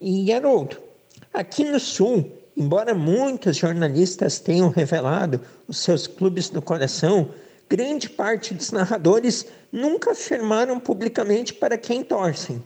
E 0.00 0.32
Haroldo, 0.32 0.76
aqui 1.34 1.64
no 1.64 1.80
Sul, 1.80 2.30
Embora 2.54 2.94
muitos 2.94 3.56
jornalistas 3.56 4.38
tenham 4.38 4.68
revelado 4.68 5.40
os 5.66 5.78
seus 5.78 6.06
clubes 6.06 6.50
no 6.50 6.60
coração, 6.60 7.30
grande 7.72 8.10
parte 8.10 8.52
dos 8.52 8.70
narradores 8.70 9.46
nunca 9.72 10.10
afirmaram 10.10 10.78
publicamente 10.78 11.54
para 11.54 11.78
quem 11.78 12.04
torcem. 12.04 12.62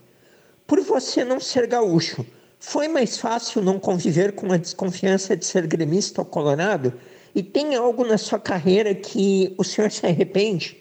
Por 0.66 0.81
você 0.81 1.25
não 1.25 1.38
ser 1.38 1.69
gaúcho, 1.69 2.27
foi 2.59 2.88
mais 2.88 3.16
fácil 3.16 3.62
não 3.62 3.79
conviver 3.79 4.33
com 4.33 4.53
a 4.53 4.57
desconfiança 4.57 5.37
de 5.37 5.47
ser 5.47 5.64
gremista 5.69 6.23
ou 6.23 6.25
colorado? 6.25 6.92
E 7.33 7.40
tem 7.40 7.77
algo 7.77 8.05
na 8.05 8.19
sua 8.19 8.40
carreira 8.40 8.92
que 8.97 9.55
o 9.57 9.62
senhor 9.62 9.92
se 9.92 10.05
arrepende? 10.05 10.77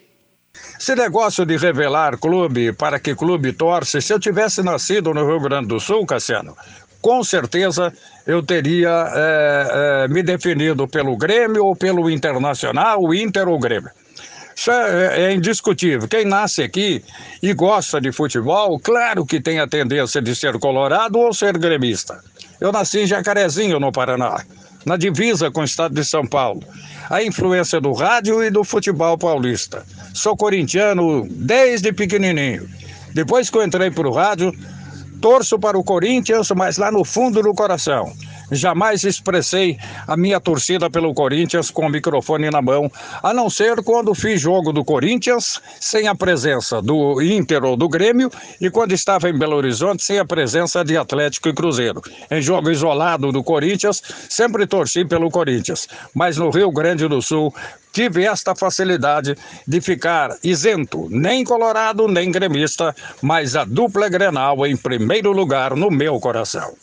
Esse 0.80 0.96
negócio 0.96 1.46
de 1.46 1.56
revelar 1.56 2.18
clube, 2.18 2.74
para 2.74 3.00
que 3.00 3.14
clube 3.14 3.54
torce, 3.54 4.02
se 4.02 4.12
eu 4.12 4.20
tivesse 4.20 4.64
nascido 4.64 5.14
no 5.14 5.24
Rio 5.28 5.40
Grande 5.40 5.68
do 5.68 5.80
Sul, 5.80 6.04
Cassiano, 6.04 6.58
com 7.00 7.24
certeza 7.24 7.94
eu 8.26 8.42
teria 8.42 9.12
é, 9.14 10.06
é, 10.06 10.08
me 10.08 10.24
definido 10.24 10.88
pelo 10.88 11.16
Grêmio 11.16 11.64
ou 11.66 11.76
pelo 11.76 12.10
Internacional, 12.10 13.14
Inter 13.14 13.48
ou 13.48 13.60
Grêmio. 13.60 13.92
Isso 14.56 14.72
é, 14.72 15.22
é, 15.22 15.34
indiscutível. 15.34 16.08
Quem 16.08 16.26
nasce 16.26 16.64
aqui 16.64 17.04
e 17.44 17.54
gosta 17.54 18.00
de 18.00 18.12
futebol, 18.12 18.80
claro 18.80 19.26
que 19.26 19.42
tem 19.42 19.60
a 19.60 19.68
tendência 19.68 20.22
de 20.22 20.34
ser 20.34 20.58
colorado 20.60 21.20
ou 21.20 21.34
ser 21.34 21.58
gremista. 21.58 22.24
Eu 22.60 22.72
nasci 22.72 23.02
em 23.02 23.08
Jacarezinho, 23.08 23.80
no 23.80 23.92
Paraná, 23.92 24.44
na 24.86 24.96
divisa 24.96 25.52
com 25.52 25.60
o 25.60 25.66
estado 25.66 25.94
de 25.94 26.06
São 26.06 26.26
Paulo. 26.26 26.64
A 27.10 27.22
influência 27.22 27.82
do 27.82 27.92
rádio 27.92 28.42
e 28.44 28.50
do 28.50 28.64
futebol 28.64 29.18
paulista. 29.18 29.86
Sou 30.14 30.38
corintiano 30.38 31.28
desde 31.30 31.92
pequenininho. 31.92 32.68
Depois 33.14 33.50
que 33.50 33.58
eu 33.58 33.64
entrei 33.64 33.92
para 33.92 34.08
o 34.08 34.14
rádio, 34.14 34.54
torço 35.22 35.60
para 35.60 35.78
o 35.78 35.84
Corinthians, 35.84 36.50
mas 36.56 36.78
lá 36.78 36.92
no 36.92 37.04
fundo 37.04 37.42
do 37.42 37.54
coração. 37.54 38.14
Jamais 38.52 39.04
expressei 39.04 39.78
a 40.08 40.16
minha 40.16 40.40
torcida 40.40 40.90
pelo 40.90 41.14
Corinthians 41.14 41.70
com 41.70 41.86
o 41.86 41.90
microfone 41.90 42.50
na 42.50 42.62
mão, 42.62 42.92
a 43.22 43.34
não 43.34 43.50
ser 43.50 43.84
quando 43.84 44.14
fiz 44.14 44.42
jogo 44.42 44.72
do 44.72 44.84
Corinthians 44.84 45.62
sem 45.80 46.08
a 46.08 46.16
presença 46.16 46.82
do 46.82 47.22
Inter 47.22 47.64
ou 47.64 47.76
do 47.76 47.90
Grêmio 47.90 48.30
e 48.60 48.70
quando 48.70 48.94
estava 48.94 49.30
em 49.30 49.38
Belo 49.38 49.56
Horizonte 49.56 50.04
sem 50.04 50.20
a 50.20 50.26
presença 50.26 50.84
de 50.84 50.98
Atlético 50.98 51.50
e 51.50 51.54
Cruzeiro. 51.54 52.02
Em 52.30 52.42
jogo 52.42 52.72
isolado 52.72 53.32
do 53.32 53.44
Corinthians, 53.44 54.02
sempre 54.30 54.68
torci 54.68 55.06
pelo 55.06 55.30
Corinthians, 55.30 55.88
mas 56.14 56.38
no 56.38 56.50
Rio 56.50 56.72
Grande 56.72 57.08
do 57.08 57.22
Sul 57.22 57.54
tive 57.96 58.26
esta 58.26 58.54
facilidade 58.54 59.38
de 59.66 59.80
ficar 59.80 60.36
isento, 60.44 61.08
nem 61.10 61.46
colorado, 61.46 62.10
nem 62.10 62.30
gremista, 62.30 62.94
mas 63.22 63.56
a 63.56 63.64
dupla 63.64 64.10
Grenal 64.10 64.68
em 64.68 64.76
primeiro 64.76 65.32
lugar 65.32 65.76
no 65.78 65.90
meu 65.90 66.20
coração. 66.20 66.74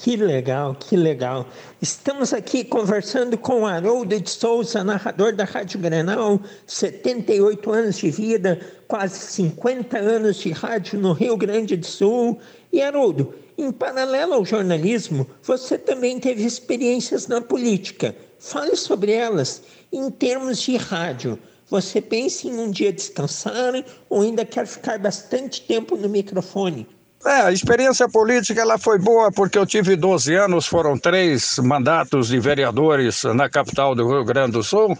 Que 0.00 0.14
legal, 0.14 0.76
que 0.76 0.96
legal. 0.96 1.44
Estamos 1.82 2.32
aqui 2.32 2.62
conversando 2.62 3.36
com 3.36 3.66
Haroldo 3.66 4.20
de 4.20 4.30
Souza, 4.30 4.84
narrador 4.84 5.34
da 5.34 5.42
Rádio 5.42 5.80
Grenal, 5.80 6.40
78 6.68 7.72
anos 7.72 7.98
de 7.98 8.08
vida, 8.08 8.60
quase 8.86 9.18
50 9.18 9.98
anos 9.98 10.36
de 10.36 10.52
rádio 10.52 11.00
no 11.00 11.12
Rio 11.12 11.36
Grande 11.36 11.76
do 11.76 11.84
Sul. 11.84 12.38
E 12.72 12.80
Haroldo, 12.80 13.34
em 13.58 13.72
paralelo 13.72 14.34
ao 14.34 14.44
jornalismo, 14.44 15.26
você 15.42 15.76
também 15.76 16.20
teve 16.20 16.44
experiências 16.44 17.26
na 17.26 17.40
política. 17.40 18.14
Fale 18.38 18.76
sobre 18.76 19.10
elas 19.10 19.64
em 19.92 20.08
termos 20.12 20.62
de 20.62 20.76
rádio. 20.76 21.36
Você 21.68 22.00
pensa 22.00 22.46
em 22.46 22.56
um 22.56 22.70
dia 22.70 22.92
descansar 22.92 23.84
ou 24.08 24.22
ainda 24.22 24.44
quer 24.44 24.64
ficar 24.64 24.96
bastante 24.96 25.62
tempo 25.62 25.96
no 25.96 26.08
microfone? 26.08 26.86
É, 27.26 27.42
a 27.42 27.52
experiência 27.52 28.08
política 28.08 28.60
ela 28.60 28.78
foi 28.78 28.96
boa 28.96 29.32
porque 29.32 29.58
eu 29.58 29.66
tive 29.66 29.96
12 29.96 30.32
anos, 30.36 30.66
foram 30.66 30.96
três 30.96 31.58
mandatos 31.58 32.28
de 32.28 32.38
vereadores 32.38 33.24
na 33.24 33.48
capital 33.48 33.92
do 33.92 34.06
Rio 34.08 34.24
Grande 34.24 34.52
do 34.52 34.62
Sul. 34.62 34.96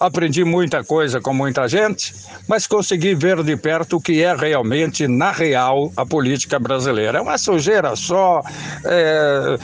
Aprendi 0.00 0.44
muita 0.44 0.82
coisa 0.82 1.20
com 1.20 1.32
muita 1.32 1.68
gente, 1.68 2.12
mas 2.48 2.66
consegui 2.66 3.14
ver 3.14 3.42
de 3.44 3.56
perto 3.56 3.98
o 3.98 4.00
que 4.00 4.22
é 4.22 4.34
realmente, 4.34 5.06
na 5.06 5.30
real, 5.30 5.92
a 5.96 6.04
política 6.04 6.58
brasileira. 6.58 7.18
É 7.18 7.20
uma 7.20 7.38
sujeira 7.38 7.94
só, 7.94 8.42
é, 8.84 9.58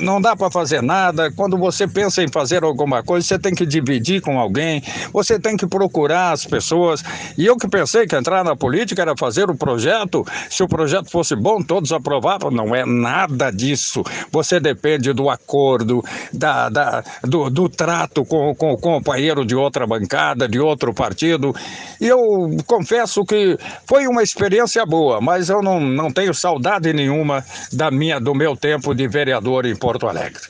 não 0.00 0.20
dá 0.20 0.34
para 0.34 0.50
fazer 0.50 0.82
nada. 0.82 1.30
Quando 1.30 1.56
você 1.56 1.86
pensa 1.86 2.22
em 2.22 2.28
fazer 2.28 2.64
alguma 2.64 3.02
coisa, 3.02 3.26
você 3.26 3.38
tem 3.38 3.54
que 3.54 3.66
dividir 3.66 4.20
com 4.20 4.40
alguém, 4.40 4.82
você 5.12 5.38
tem 5.38 5.56
que 5.56 5.66
procurar 5.66 6.32
as 6.32 6.44
pessoas. 6.44 7.04
E 7.38 7.46
eu 7.46 7.56
que 7.56 7.68
pensei 7.68 8.06
que 8.06 8.16
entrar 8.16 8.42
na 8.42 8.56
política 8.56 9.02
era 9.02 9.14
fazer 9.16 9.48
o 9.48 9.54
projeto, 9.54 10.26
se 10.50 10.62
o 10.62 10.68
projeto 10.68 11.10
fosse 11.10 11.36
bom, 11.36 11.51
todos 11.60 11.92
aprovavam. 11.92 12.50
Não 12.50 12.74
é 12.74 12.86
nada 12.86 13.50
disso. 13.50 14.04
Você 14.30 14.60
depende 14.60 15.12
do 15.12 15.28
acordo, 15.28 16.04
da, 16.32 16.68
da 16.68 17.04
do, 17.24 17.50
do, 17.50 17.68
trato 17.68 18.24
com, 18.24 18.54
com 18.54 18.72
o 18.72 18.78
companheiro 18.78 19.44
de 19.44 19.56
outra 19.56 19.86
bancada, 19.86 20.48
de 20.48 20.60
outro 20.60 20.94
partido. 20.94 21.52
E 22.00 22.06
eu 22.06 22.56
confesso 22.66 23.24
que 23.24 23.58
foi 23.86 24.06
uma 24.06 24.22
experiência 24.22 24.86
boa, 24.86 25.20
mas 25.20 25.48
eu 25.48 25.60
não, 25.60 25.80
não 25.80 26.12
tenho 26.12 26.32
saudade 26.32 26.92
nenhuma 26.92 27.44
da 27.72 27.90
minha, 27.90 28.20
do 28.20 28.34
meu 28.34 28.56
tempo 28.56 28.94
de 28.94 29.08
vereador 29.08 29.66
em 29.66 29.74
Porto 29.74 30.06
Alegre. 30.06 30.42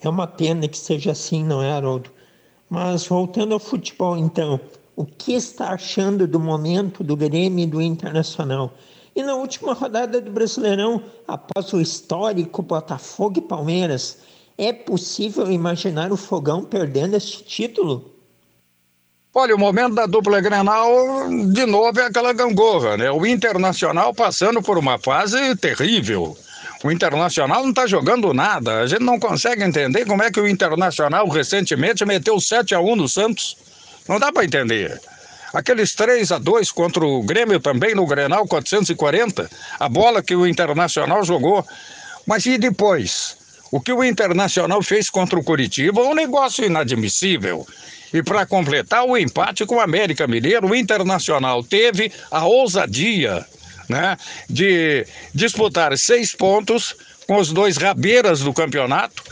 É 0.00 0.08
uma 0.08 0.26
pena 0.26 0.68
que 0.68 0.78
seja 0.78 1.12
assim, 1.12 1.44
não 1.44 1.62
é, 1.62 1.72
Haroldo? 1.72 2.10
Mas 2.68 3.06
voltando 3.06 3.54
ao 3.54 3.60
futebol, 3.60 4.16
então, 4.16 4.60
o 4.96 5.04
que 5.04 5.34
está 5.34 5.70
achando 5.70 6.26
do 6.26 6.40
momento 6.40 7.04
do 7.04 7.16
Grêmio 7.16 7.62
e 7.62 7.66
do 7.66 7.80
Internacional? 7.80 8.72
E 9.16 9.22
na 9.22 9.34
última 9.34 9.72
rodada 9.72 10.20
do 10.20 10.30
Brasileirão, 10.30 11.02
após 11.26 11.72
o 11.72 11.80
histórico 11.80 12.60
Botafogo 12.60 13.38
e 13.38 13.40
Palmeiras, 13.42 14.18
é 14.58 14.74
possível 14.74 15.50
imaginar 15.50 16.12
o 16.12 16.18
Fogão 16.18 16.62
perdendo 16.62 17.16
este 17.16 17.42
título? 17.42 18.14
Olha, 19.34 19.54
o 19.54 19.58
momento 19.58 19.94
da 19.94 20.04
dupla 20.04 20.42
Grenal, 20.42 20.90
de 21.50 21.64
novo, 21.64 21.98
é 21.98 22.04
aquela 22.04 22.34
gangorra, 22.34 22.98
né? 22.98 23.10
O 23.10 23.24
Internacional 23.24 24.12
passando 24.12 24.60
por 24.62 24.76
uma 24.76 24.98
fase 24.98 25.56
terrível. 25.56 26.36
O 26.84 26.90
Internacional 26.90 27.62
não 27.62 27.70
está 27.70 27.86
jogando 27.86 28.34
nada. 28.34 28.80
A 28.80 28.86
gente 28.86 29.02
não 29.02 29.18
consegue 29.18 29.62
entender 29.62 30.04
como 30.04 30.22
é 30.22 30.30
que 30.30 30.40
o 30.40 30.46
Internacional 30.46 31.26
recentemente 31.28 32.04
meteu 32.04 32.38
7 32.38 32.74
a 32.74 32.80
1 32.80 32.96
no 32.96 33.08
Santos. 33.08 33.56
Não 34.06 34.18
dá 34.18 34.30
para 34.30 34.44
entender. 34.44 35.00
Aqueles 35.52 35.94
3 35.94 36.32
a 36.32 36.38
2 36.38 36.72
contra 36.72 37.04
o 37.04 37.22
Grêmio 37.22 37.60
também 37.60 37.94
no 37.94 38.06
Grenal 38.06 38.46
440, 38.46 39.48
a 39.78 39.88
bola 39.88 40.22
que 40.22 40.34
o 40.34 40.46
Internacional 40.46 41.24
jogou. 41.24 41.64
Mas 42.26 42.44
e 42.46 42.58
depois? 42.58 43.36
O 43.70 43.80
que 43.80 43.92
o 43.92 44.04
Internacional 44.04 44.82
fez 44.82 45.10
contra 45.10 45.38
o 45.38 45.44
Curitiba 45.44 46.02
um 46.02 46.14
negócio 46.14 46.64
inadmissível. 46.64 47.66
E 48.12 48.22
para 48.22 48.46
completar 48.46 49.04
o 49.04 49.16
empate 49.16 49.66
com 49.66 49.76
o 49.76 49.80
América 49.80 50.26
Mineiro, 50.26 50.68
o 50.68 50.74
Internacional 50.74 51.62
teve 51.62 52.12
a 52.30 52.46
ousadia 52.46 53.44
né, 53.88 54.16
de 54.48 55.06
disputar 55.34 55.96
seis 55.98 56.34
pontos 56.34 56.94
com 57.26 57.36
os 57.36 57.52
dois 57.52 57.76
rabeiras 57.76 58.40
do 58.40 58.52
campeonato 58.52 59.22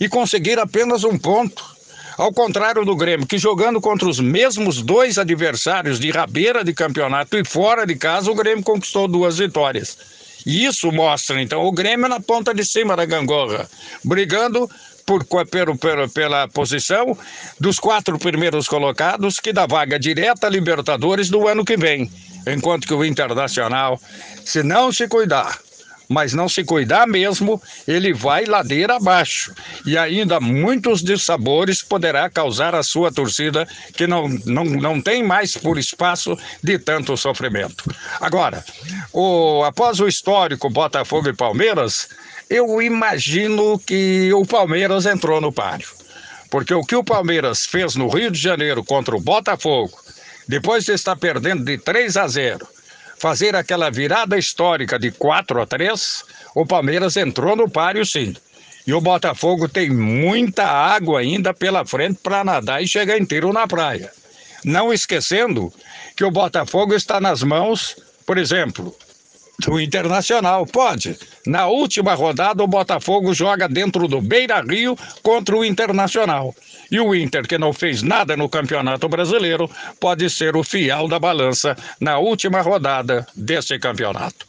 e 0.00 0.08
conseguir 0.08 0.58
apenas 0.58 1.04
um 1.04 1.18
ponto. 1.18 1.71
Ao 2.16 2.32
contrário 2.32 2.84
do 2.84 2.94
Grêmio, 2.94 3.26
que 3.26 3.38
jogando 3.38 3.80
contra 3.80 4.08
os 4.08 4.20
mesmos 4.20 4.82
dois 4.82 5.18
adversários 5.18 5.98
de 5.98 6.10
rabeira 6.10 6.62
de 6.62 6.72
campeonato 6.72 7.36
e 7.36 7.44
fora 7.44 7.86
de 7.86 7.94
casa, 7.94 8.30
o 8.30 8.34
Grêmio 8.34 8.62
conquistou 8.62 9.08
duas 9.08 9.38
vitórias. 9.38 9.96
E 10.44 10.64
isso 10.64 10.90
mostra, 10.90 11.40
então, 11.40 11.64
o 11.64 11.72
Grêmio 11.72 12.08
na 12.08 12.20
ponta 12.20 12.52
de 12.52 12.64
cima 12.64 12.96
da 12.96 13.04
gangorra, 13.04 13.68
brigando 14.04 14.68
por, 15.06 15.24
por, 15.24 15.46
por, 15.46 16.10
pela 16.10 16.48
posição 16.48 17.16
dos 17.58 17.78
quatro 17.78 18.18
primeiros 18.18 18.68
colocados, 18.68 19.38
que 19.38 19.52
dá 19.52 19.66
vaga 19.66 19.98
direta 19.98 20.46
a 20.46 20.50
Libertadores 20.50 21.30
do 21.30 21.46
ano 21.46 21.64
que 21.64 21.76
vem. 21.76 22.10
Enquanto 22.46 22.86
que 22.86 22.94
o 22.94 23.04
Internacional, 23.04 24.00
se 24.44 24.62
não 24.62 24.92
se 24.92 25.06
cuidar, 25.06 25.58
mas 26.12 26.32
não 26.32 26.48
se 26.48 26.62
cuidar 26.62 27.06
mesmo, 27.06 27.60
ele 27.88 28.12
vai 28.12 28.44
ladeira 28.44 28.96
abaixo. 28.96 29.54
E 29.86 29.96
ainda 29.96 30.38
muitos 30.38 31.02
dissabores 31.02 31.82
poderá 31.82 32.28
causar 32.28 32.74
a 32.74 32.82
sua 32.82 33.10
torcida, 33.10 33.66
que 33.94 34.06
não, 34.06 34.28
não, 34.44 34.64
não 34.64 35.00
tem 35.00 35.22
mais 35.22 35.56
por 35.56 35.78
espaço 35.78 36.38
de 36.62 36.78
tanto 36.78 37.16
sofrimento. 37.16 37.84
Agora, 38.20 38.64
o, 39.12 39.64
após 39.64 39.98
o 40.00 40.06
histórico 40.06 40.68
Botafogo 40.68 41.28
e 41.28 41.34
Palmeiras, 41.34 42.08
eu 42.50 42.82
imagino 42.82 43.78
que 43.78 44.30
o 44.34 44.44
Palmeiras 44.44 45.06
entrou 45.06 45.40
no 45.40 45.50
páreo. 45.50 45.88
Porque 46.50 46.74
o 46.74 46.84
que 46.84 46.94
o 46.94 47.02
Palmeiras 47.02 47.64
fez 47.64 47.96
no 47.96 48.08
Rio 48.08 48.30
de 48.30 48.38
Janeiro 48.38 48.84
contra 48.84 49.16
o 49.16 49.20
Botafogo, 49.20 49.98
depois 50.46 50.84
de 50.84 50.92
estar 50.92 51.16
perdendo 51.16 51.64
de 51.64 51.78
3 51.78 52.14
a 52.18 52.28
0, 52.28 52.68
fazer 53.22 53.54
aquela 53.54 53.88
virada 53.88 54.36
histórica 54.36 54.98
de 54.98 55.12
4 55.12 55.62
a 55.62 55.64
3, 55.64 56.24
o 56.56 56.66
Palmeiras 56.66 57.16
entrou 57.16 57.54
no 57.54 57.70
páreo 57.70 58.04
sim. 58.04 58.34
E 58.84 58.92
o 58.92 59.00
Botafogo 59.00 59.68
tem 59.68 59.88
muita 59.88 60.64
água 60.64 61.20
ainda 61.20 61.54
pela 61.54 61.86
frente 61.86 62.18
para 62.20 62.42
nadar 62.42 62.82
e 62.82 62.88
chegar 62.88 63.16
inteiro 63.16 63.52
na 63.52 63.64
praia. 63.64 64.10
Não 64.64 64.92
esquecendo 64.92 65.72
que 66.16 66.24
o 66.24 66.32
Botafogo 66.32 66.94
está 66.94 67.20
nas 67.20 67.44
mãos, 67.44 67.94
por 68.26 68.38
exemplo, 68.38 68.92
do 69.60 69.80
Internacional. 69.80 70.66
Pode. 70.66 71.16
Na 71.46 71.68
última 71.68 72.14
rodada, 72.14 72.64
o 72.64 72.66
Botafogo 72.66 73.32
joga 73.32 73.68
dentro 73.68 74.08
do 74.08 74.20
Beira 74.20 74.60
Rio 74.60 74.98
contra 75.22 75.56
o 75.56 75.64
Internacional. 75.64 76.52
E 76.92 77.00
o 77.00 77.14
Inter, 77.14 77.48
que 77.48 77.56
não 77.56 77.72
fez 77.72 78.02
nada 78.02 78.36
no 78.36 78.50
Campeonato 78.50 79.08
Brasileiro, 79.08 79.68
pode 79.98 80.28
ser 80.28 80.54
o 80.54 80.62
fiel 80.62 81.08
da 81.08 81.18
balança 81.18 81.74
na 81.98 82.18
última 82.18 82.60
rodada 82.60 83.26
desse 83.34 83.78
campeonato. 83.78 84.46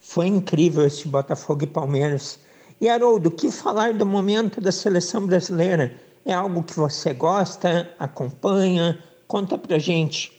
Foi 0.00 0.28
incrível 0.28 0.86
esse 0.86 1.08
Botafogo 1.08 1.64
e 1.64 1.66
Palmeiras. 1.66 2.38
E 2.80 2.88
Haroldo, 2.88 3.30
o 3.30 3.32
que 3.32 3.50
falar 3.50 3.94
do 3.94 4.06
momento 4.06 4.60
da 4.60 4.70
seleção 4.70 5.26
brasileira? 5.26 5.92
É 6.24 6.32
algo 6.32 6.62
que 6.62 6.76
você 6.76 7.12
gosta, 7.12 7.90
acompanha? 7.98 8.96
Conta 9.26 9.58
pra 9.58 9.76
gente. 9.76 10.30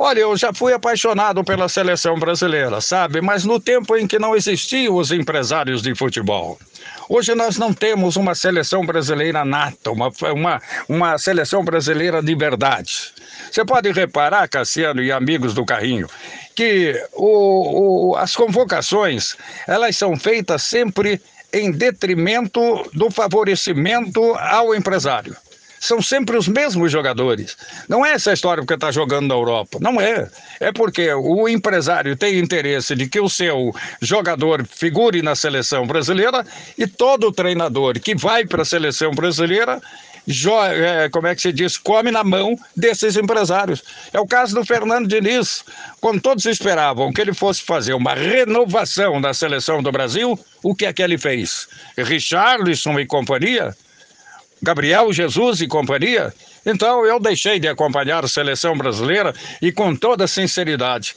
Olha, 0.00 0.20
eu 0.20 0.36
já 0.36 0.52
fui 0.52 0.72
apaixonado 0.72 1.42
pela 1.42 1.68
seleção 1.68 2.16
brasileira, 2.16 2.80
sabe? 2.80 3.20
Mas 3.20 3.44
no 3.44 3.58
tempo 3.58 3.96
em 3.96 4.06
que 4.06 4.16
não 4.16 4.36
existiam 4.36 4.94
os 4.94 5.10
empresários 5.10 5.82
de 5.82 5.92
futebol. 5.92 6.56
Hoje 7.08 7.34
nós 7.34 7.56
não 7.56 7.74
temos 7.74 8.14
uma 8.14 8.32
seleção 8.32 8.86
brasileira 8.86 9.44
nata, 9.44 9.90
uma, 9.90 10.12
uma, 10.32 10.62
uma 10.88 11.18
seleção 11.18 11.64
brasileira 11.64 12.22
de 12.22 12.32
verdade. 12.36 13.12
Você 13.50 13.64
pode 13.64 13.90
reparar, 13.90 14.46
Cassiano 14.46 15.02
e 15.02 15.10
amigos 15.10 15.52
do 15.52 15.64
Carrinho, 15.64 16.06
que 16.54 16.94
o, 17.14 18.10
o, 18.12 18.16
as 18.16 18.36
convocações 18.36 19.36
elas 19.66 19.96
são 19.96 20.16
feitas 20.16 20.62
sempre 20.62 21.20
em 21.52 21.72
detrimento 21.72 22.88
do 22.94 23.10
favorecimento 23.10 24.22
ao 24.34 24.72
empresário. 24.76 25.36
São 25.80 26.02
sempre 26.02 26.36
os 26.36 26.48
mesmos 26.48 26.90
jogadores. 26.90 27.56
Não 27.88 28.04
é 28.04 28.12
essa 28.12 28.32
história 28.32 28.62
porque 28.62 28.74
está 28.74 28.90
jogando 28.90 29.28
na 29.28 29.34
Europa. 29.34 29.78
Não 29.80 30.00
é. 30.00 30.28
É 30.60 30.72
porque 30.72 31.12
o 31.12 31.48
empresário 31.48 32.16
tem 32.16 32.38
interesse 32.38 32.94
de 32.94 33.08
que 33.08 33.20
o 33.20 33.28
seu 33.28 33.74
jogador 34.00 34.66
figure 34.66 35.22
na 35.22 35.34
seleção 35.34 35.86
brasileira 35.86 36.44
e 36.76 36.86
todo 36.86 37.32
treinador 37.32 37.98
que 38.00 38.14
vai 38.14 38.44
para 38.44 38.62
a 38.62 38.64
seleção 38.64 39.12
brasileira 39.12 39.80
é, 40.74 41.08
como 41.08 41.26
é 41.26 41.34
que 41.34 41.40
se 41.40 41.52
diz, 41.52 41.78
come 41.78 42.10
na 42.10 42.22
mão 42.22 42.54
desses 42.76 43.16
empresários. 43.16 43.82
É 44.12 44.20
o 44.20 44.26
caso 44.26 44.54
do 44.54 44.64
Fernando 44.64 45.08
Diniz. 45.08 45.64
Quando 46.00 46.20
todos 46.20 46.44
esperavam 46.44 47.12
que 47.12 47.20
ele 47.20 47.32
fosse 47.32 47.62
fazer 47.62 47.94
uma 47.94 48.14
renovação 48.14 49.20
da 49.20 49.32
seleção 49.32 49.82
do 49.82 49.90
Brasil, 49.90 50.38
o 50.62 50.74
que 50.74 50.84
é 50.84 50.92
que 50.92 51.02
ele 51.02 51.16
fez? 51.16 51.66
Richarlison 51.96 52.98
e 53.00 53.06
companhia? 53.06 53.74
Gabriel 54.62 55.12
Jesus 55.12 55.60
e 55.60 55.66
companhia? 55.66 56.32
Então 56.64 57.06
eu 57.06 57.18
deixei 57.20 57.58
de 57.58 57.68
acompanhar 57.68 58.24
a 58.24 58.28
seleção 58.28 58.76
brasileira 58.76 59.34
e, 59.62 59.72
com 59.72 59.94
toda 59.94 60.26
sinceridade, 60.26 61.14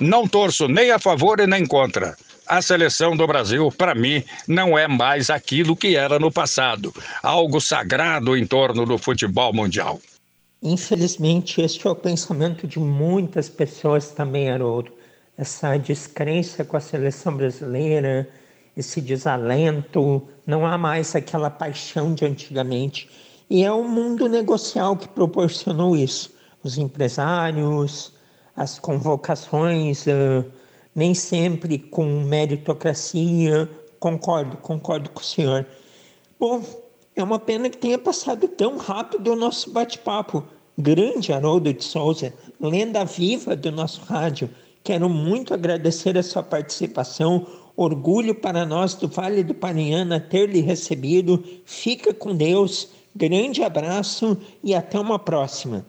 não 0.00 0.26
torço 0.26 0.68
nem 0.68 0.90
a 0.90 0.98
favor 0.98 1.40
e 1.40 1.46
nem 1.46 1.66
contra 1.66 2.16
a 2.46 2.60
seleção 2.60 3.16
do 3.16 3.26
Brasil, 3.26 3.70
para 3.72 3.94
mim, 3.94 4.22
não 4.46 4.78
é 4.78 4.86
mais 4.86 5.30
aquilo 5.30 5.76
que 5.76 5.96
era 5.96 6.18
no 6.18 6.30
passado 6.30 6.92
algo 7.22 7.60
sagrado 7.60 8.36
em 8.36 8.46
torno 8.46 8.84
do 8.84 8.98
futebol 8.98 9.52
mundial. 9.52 10.00
Infelizmente, 10.62 11.60
este 11.60 11.86
é 11.86 11.90
o 11.90 11.94
pensamento 11.94 12.66
de 12.66 12.78
muitas 12.78 13.48
pessoas 13.48 14.10
também, 14.10 14.50
Haroldo. 14.50 14.92
Essa 15.36 15.76
descrença 15.76 16.64
com 16.64 16.76
a 16.76 16.80
seleção 16.80 17.36
brasileira, 17.36 18.28
esse 18.76 19.00
desalento, 19.00 20.22
não 20.46 20.66
há 20.66 20.76
mais 20.76 21.14
aquela 21.14 21.50
paixão 21.50 22.14
de 22.14 22.24
antigamente. 22.24 23.08
E 23.48 23.64
é 23.64 23.72
o 23.72 23.84
mundo 23.84 24.28
negocial 24.28 24.96
que 24.96 25.08
proporcionou 25.08 25.96
isso. 25.96 26.32
Os 26.62 26.78
empresários, 26.78 28.12
as 28.56 28.78
convocações. 28.78 30.06
Uh, 30.06 30.44
nem 30.94 31.14
sempre 31.14 31.78
com 31.78 32.04
meritocracia. 32.22 33.68
Concordo, 33.98 34.56
concordo 34.58 35.10
com 35.10 35.20
o 35.20 35.24
senhor. 35.24 35.66
Bom, 36.38 36.62
é 37.16 37.22
uma 37.22 37.38
pena 37.38 37.68
que 37.68 37.78
tenha 37.78 37.98
passado 37.98 38.46
tão 38.48 38.76
rápido 38.76 39.32
o 39.32 39.36
nosso 39.36 39.70
bate-papo. 39.70 40.44
Grande 40.76 41.32
Haroldo 41.32 41.72
de 41.72 41.84
Souza, 41.84 42.32
lenda 42.60 43.04
viva 43.04 43.54
do 43.54 43.70
nosso 43.70 44.00
rádio. 44.02 44.50
Quero 44.82 45.08
muito 45.08 45.54
agradecer 45.54 46.18
a 46.18 46.22
sua 46.22 46.42
participação. 46.42 47.46
Orgulho 47.76 48.34
para 48.34 48.64
nós 48.64 48.94
do 48.94 49.08
Vale 49.08 49.42
do 49.42 49.54
Paranhana 49.54 50.20
ter 50.20 50.48
lhe 50.48 50.60
recebido. 50.60 51.42
Fica 51.64 52.14
com 52.14 52.34
Deus. 52.34 52.88
Grande 53.14 53.62
abraço 53.62 54.36
e 54.62 54.74
até 54.74 54.98
uma 54.98 55.18
próxima. 55.18 55.84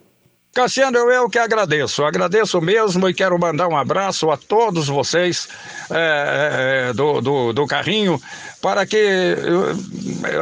Cassiano, 0.56 0.96
eu 0.96 1.28
que 1.28 1.38
agradeço, 1.38 2.02
agradeço 2.02 2.62
mesmo 2.62 3.06
e 3.06 3.12
quero 3.12 3.38
mandar 3.38 3.68
um 3.68 3.76
abraço 3.76 4.30
a 4.30 4.38
todos 4.38 4.88
vocês 4.88 5.46
é, 5.90 6.94
do, 6.94 7.20
do, 7.20 7.52
do, 7.52 7.66
carrinho, 7.66 8.18
para 8.62 8.86
que 8.86 9.36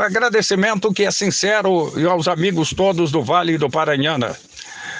agradecimento 0.05 0.93
que 0.93 1.03
é 1.03 1.11
sincero 1.11 1.93
aos 2.09 2.29
amigos 2.29 2.73
todos 2.73 3.11
do 3.11 3.25
Vale 3.25 3.59
do 3.59 3.69
Paranhana. 3.69 4.37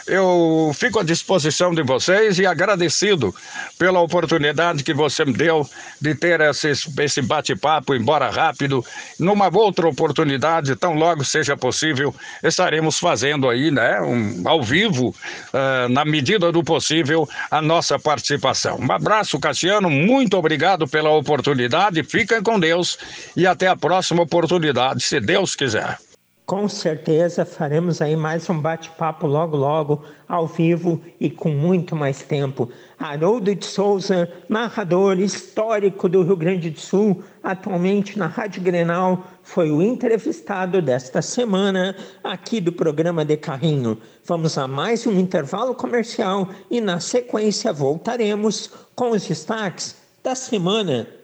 Eu 0.07 0.71
fico 0.75 1.01
à 1.01 1.03
disposição 1.03 1.75
de 1.75 1.83
vocês 1.83 2.39
e 2.39 2.47
agradecido 2.47 3.35
pela 3.79 4.01
oportunidade 4.01 4.85
que 4.85 4.93
você 4.93 5.25
me 5.25 5.33
deu 5.33 5.67
de 6.01 6.15
ter 6.15 6.41
esse, 6.43 6.73
esse 7.01 7.23
bate-papo, 7.23 7.95
embora 7.95 8.29
rápido. 8.29 8.85
Numa 9.19 9.49
outra 9.57 9.89
oportunidade, 9.89 10.77
tão 10.77 10.95
logo 10.95 11.25
seja 11.25 11.57
possível, 11.57 12.15
estaremos 12.43 12.99
fazendo 12.99 13.49
aí, 13.49 13.71
né, 13.71 14.01
um, 14.03 14.43
ao 14.47 14.63
vivo, 14.63 15.09
uh, 15.09 15.89
na 15.89 16.05
medida 16.05 16.53
do 16.53 16.63
possível, 16.63 17.27
a 17.51 17.63
nossa 17.63 17.99
participação. 17.99 18.79
Um 18.79 18.93
abraço, 18.93 19.41
Cassiano, 19.41 19.89
muito 19.89 20.37
obrigado 20.37 20.87
pela 20.87 21.11
oportunidade, 21.11 22.05
fiquem 22.05 22.43
com 22.43 22.61
Deus 22.61 22.99
e 23.35 23.47
até 23.47 23.69
a 23.69 23.77
próxima 23.77 24.23
oportunidade, 24.23 25.03
se 25.03 25.19
Deus 25.19 25.57
quiser. 25.57 25.99
Com 26.47 26.69
certeza 26.69 27.47
faremos 27.47 28.03
aí 28.03 28.15
mais 28.15 28.51
um 28.51 28.61
bate-papo 28.61 29.27
logo 29.27 29.57
logo, 29.57 30.05
ao 30.29 30.47
vivo 30.47 31.01
e 31.19 31.31
com 31.31 31.49
muito 31.49 31.97
mais 31.97 32.21
tempo. 32.21 32.69
Haroldo 32.99 33.55
de 33.55 33.65
Souza, 33.65 34.31
narrador 34.47 35.19
histórico 35.19 36.07
do 36.07 36.23
Rio 36.23 36.37
Grande 36.37 36.69
do 36.69 36.79
Sul, 36.79 37.25
atualmente 37.43 38.19
na 38.19 38.27
Rádio 38.27 38.63
Grenal, 38.63 39.25
foi 39.43 39.71
o 39.71 39.81
entrevistado 39.81 40.83
desta 40.83 41.23
semana 41.23 41.97
aqui 42.23 42.61
do 42.61 42.73
programa 42.73 43.25
de 43.25 43.39
Carrinho. 43.39 43.97
Vamos 44.23 44.59
a 44.59 44.69
mais 44.69 45.07
um 45.07 45.19
intervalo 45.19 45.75
comercial 45.75 46.51
e 46.71 46.79
na 46.79 47.01
sequência 47.01 47.73
voltaremos 47.73 48.71
com 48.95 49.13
os 49.13 49.27
destaques 49.27 49.97
da 50.23 50.35
semana. 50.35 51.24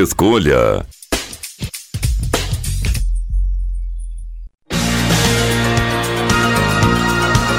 escolha. 0.00 0.86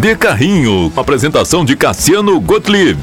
De 0.00 0.16
Carrinho, 0.16 0.90
apresentação 0.96 1.62
de 1.62 1.76
Cassiano 1.76 2.40
Gottlieb. 2.40 2.98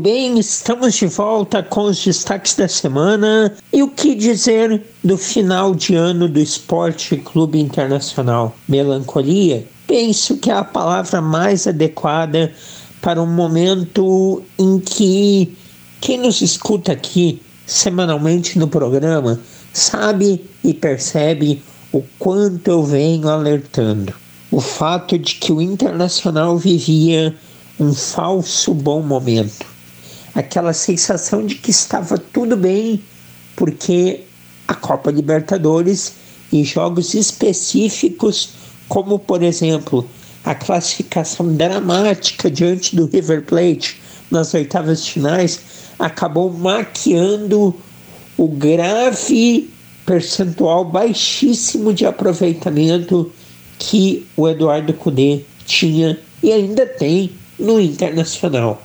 Bem, 0.00 0.38
estamos 0.38 0.94
de 0.94 1.06
volta 1.06 1.62
com 1.62 1.82
os 1.82 2.02
destaques 2.02 2.54
da 2.54 2.66
semana 2.66 3.54
e 3.70 3.82
o 3.82 3.88
que 3.88 4.14
dizer 4.14 4.82
do 5.04 5.18
final 5.18 5.74
de 5.74 5.94
ano 5.94 6.26
do 6.26 6.40
Esporte 6.40 7.18
Clube 7.18 7.60
Internacional. 7.60 8.56
Melancolia? 8.66 9.66
Penso 9.86 10.38
que 10.38 10.50
é 10.50 10.54
a 10.54 10.64
palavra 10.64 11.20
mais 11.20 11.66
adequada 11.66 12.50
para 13.02 13.20
um 13.20 13.26
momento 13.26 14.42
em 14.58 14.80
que 14.80 15.54
quem 16.00 16.16
nos 16.16 16.40
escuta 16.40 16.92
aqui 16.92 17.42
semanalmente 17.66 18.58
no 18.58 18.68
programa 18.68 19.38
sabe 19.70 20.42
e 20.64 20.72
percebe 20.72 21.62
o 21.92 22.02
quanto 22.18 22.68
eu 22.68 22.82
venho 22.82 23.28
alertando. 23.28 24.14
O 24.50 24.62
fato 24.62 25.18
de 25.18 25.34
que 25.34 25.52
o 25.52 25.60
Internacional 25.60 26.56
vivia 26.56 27.36
um 27.78 27.92
falso 27.92 28.72
bom 28.72 29.02
momento. 29.02 29.69
Aquela 30.34 30.72
sensação 30.72 31.44
de 31.44 31.56
que 31.56 31.70
estava 31.70 32.16
tudo 32.16 32.56
bem, 32.56 33.02
porque 33.56 34.20
a 34.66 34.74
Copa 34.74 35.10
Libertadores 35.10 36.12
em 36.52 36.64
jogos 36.64 37.14
específicos, 37.14 38.50
como 38.88 39.18
por 39.18 39.42
exemplo 39.42 40.08
a 40.44 40.54
classificação 40.54 41.54
dramática 41.54 42.50
diante 42.50 42.96
do 42.96 43.06
River 43.06 43.44
Plate 43.44 44.00
nas 44.30 44.54
oitavas 44.54 45.06
finais, 45.06 45.60
acabou 45.98 46.52
maquiando 46.52 47.74
o 48.36 48.48
grave 48.48 49.68
percentual 50.06 50.84
baixíssimo 50.84 51.92
de 51.92 52.06
aproveitamento 52.06 53.30
que 53.78 54.26
o 54.36 54.48
Eduardo 54.48 54.92
Cudê 54.94 55.44
tinha 55.66 56.18
e 56.42 56.52
ainda 56.52 56.86
tem 56.86 57.30
no 57.58 57.80
Internacional. 57.80 58.82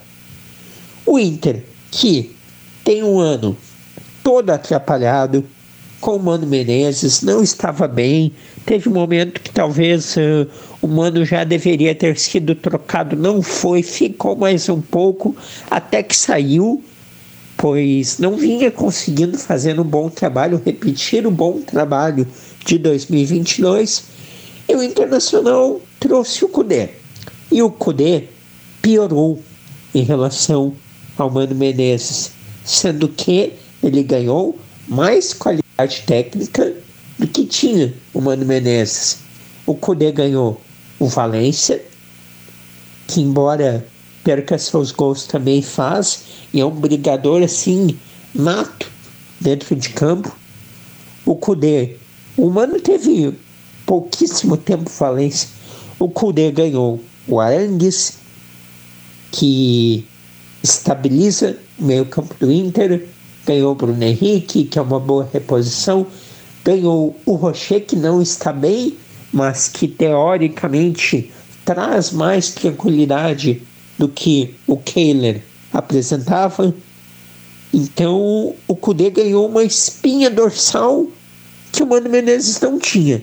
O 1.06 1.20
Inter, 1.20 1.62
que 1.90 2.34
tem 2.84 3.04
um 3.04 3.20
ano 3.20 3.56
todo 4.24 4.50
atrapalhado, 4.50 5.44
com 6.00 6.16
o 6.16 6.22
Mano 6.22 6.46
Menezes, 6.46 7.22
não 7.22 7.42
estava 7.42 7.86
bem. 7.86 8.32
Teve 8.64 8.88
um 8.88 8.92
momento 8.92 9.40
que 9.40 9.50
talvez 9.50 10.16
uh, 10.16 10.48
o 10.82 10.88
Mano 10.88 11.24
já 11.24 11.44
deveria 11.44 11.94
ter 11.94 12.18
sido 12.18 12.56
trocado, 12.56 13.14
não 13.14 13.40
foi, 13.40 13.84
ficou 13.84 14.34
mais 14.34 14.68
um 14.68 14.80
pouco 14.80 15.34
até 15.70 16.02
que 16.02 16.16
saiu, 16.16 16.82
pois 17.56 18.18
não 18.18 18.36
vinha 18.36 18.70
conseguindo 18.70 19.38
fazer 19.38 19.78
um 19.78 19.84
bom 19.84 20.10
trabalho, 20.10 20.60
repetir 20.64 21.24
o 21.24 21.30
bom 21.30 21.60
trabalho 21.60 22.26
de 22.64 22.78
2022. 22.78 24.04
E 24.68 24.74
o 24.74 24.82
Internacional 24.82 25.80
trouxe 26.00 26.44
o 26.44 26.48
Cudê. 26.48 26.88
E 27.50 27.62
o 27.62 27.70
Cudê 27.70 28.24
piorou 28.82 29.40
em 29.94 30.02
relação 30.02 30.74
ao 31.16 31.30
Mano 31.30 31.54
Menezes, 31.54 32.32
sendo 32.64 33.08
que 33.08 33.52
ele 33.82 34.02
ganhou 34.02 34.58
mais 34.88 35.32
qualidade 35.32 36.02
técnica 36.06 36.74
do 37.18 37.26
que 37.26 37.44
tinha 37.44 37.92
o 38.12 38.20
Mano 38.20 38.44
Menezes. 38.44 39.18
O 39.66 39.74
Cudê 39.74 40.12
ganhou 40.12 40.60
o 40.98 41.06
Valência, 41.06 41.82
que 43.06 43.20
embora 43.20 43.86
perca 44.22 44.58
seus 44.58 44.90
gols 44.90 45.24
também 45.24 45.62
faz, 45.62 46.24
e 46.52 46.60
é 46.60 46.64
um 46.66 46.70
brigador 46.70 47.42
assim, 47.42 47.98
nato, 48.34 48.90
dentro 49.40 49.74
de 49.76 49.90
campo. 49.90 50.34
O 51.24 51.34
Cudê, 51.36 51.96
o 52.36 52.50
Mano 52.50 52.80
teve 52.80 53.34
pouquíssimo 53.84 54.56
tempo 54.56 54.90
Valência. 54.90 55.48
O 55.98 56.08
Cudê 56.08 56.50
ganhou 56.50 57.00
o 57.26 57.40
Arangues, 57.40 58.18
que 59.30 60.06
estabiliza 60.62 61.56
o 61.78 61.84
meio-campo 61.84 62.34
do 62.38 62.50
Inter, 62.50 63.06
ganhou 63.44 63.72
o 63.72 63.74
Bruno 63.74 64.02
Henrique, 64.02 64.64
que 64.64 64.78
é 64.78 64.82
uma 64.82 64.98
boa 64.98 65.28
reposição, 65.32 66.06
ganhou 66.64 67.16
o 67.24 67.34
Rocher, 67.34 67.84
que 67.84 67.96
não 67.96 68.20
está 68.20 68.52
bem, 68.52 68.96
mas 69.32 69.68
que 69.68 69.86
teoricamente 69.86 71.32
traz 71.64 72.10
mais 72.10 72.50
tranquilidade 72.50 73.62
do 73.98 74.08
que 74.08 74.54
o 74.66 74.76
Kehler 74.76 75.42
apresentava. 75.72 76.74
Então 77.72 78.54
o 78.66 78.76
Cudê 78.76 79.10
ganhou 79.10 79.48
uma 79.48 79.62
espinha 79.64 80.30
dorsal 80.30 81.06
que 81.72 81.82
o 81.82 81.86
Mano 81.86 82.08
Menezes 82.08 82.60
não 82.60 82.78
tinha. 82.78 83.22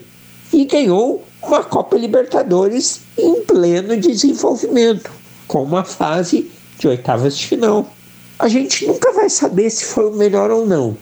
E 0.52 0.66
ganhou 0.66 1.26
uma 1.42 1.64
Copa 1.64 1.98
Libertadores 1.98 3.02
em 3.18 3.42
pleno 3.42 3.98
desenvolvimento 3.98 5.12
com 5.48 5.64
uma 5.64 5.84
fase 5.84 6.52
de 6.84 6.88
oitavas 6.90 7.38
de 7.38 7.48
final. 7.48 7.90
A 8.38 8.50
gente 8.50 8.86
nunca 8.86 9.14
vai 9.14 9.30
saber 9.30 9.70
se 9.70 9.86
foi 9.86 10.06
o 10.06 10.16
melhor 10.16 10.52
ou 10.52 10.68
não. 10.68 10.98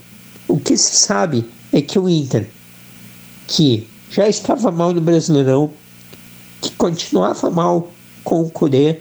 O 0.48 0.60
que 0.60 0.78
se 0.78 0.96
sabe 0.96 1.50
é 1.74 1.82
que 1.82 1.98
o 1.98 2.08
Inter, 2.08 2.48
que 3.48 3.88
já 4.12 4.30
estava 4.30 4.70
mal 4.70 4.94
no 4.94 5.02
Brasileirão, 5.02 5.72
que 6.62 6.70
continuava 6.72 7.50
mal 7.50 7.92
com 8.24 8.42
o 8.42 8.50
Cudê, 8.52 9.00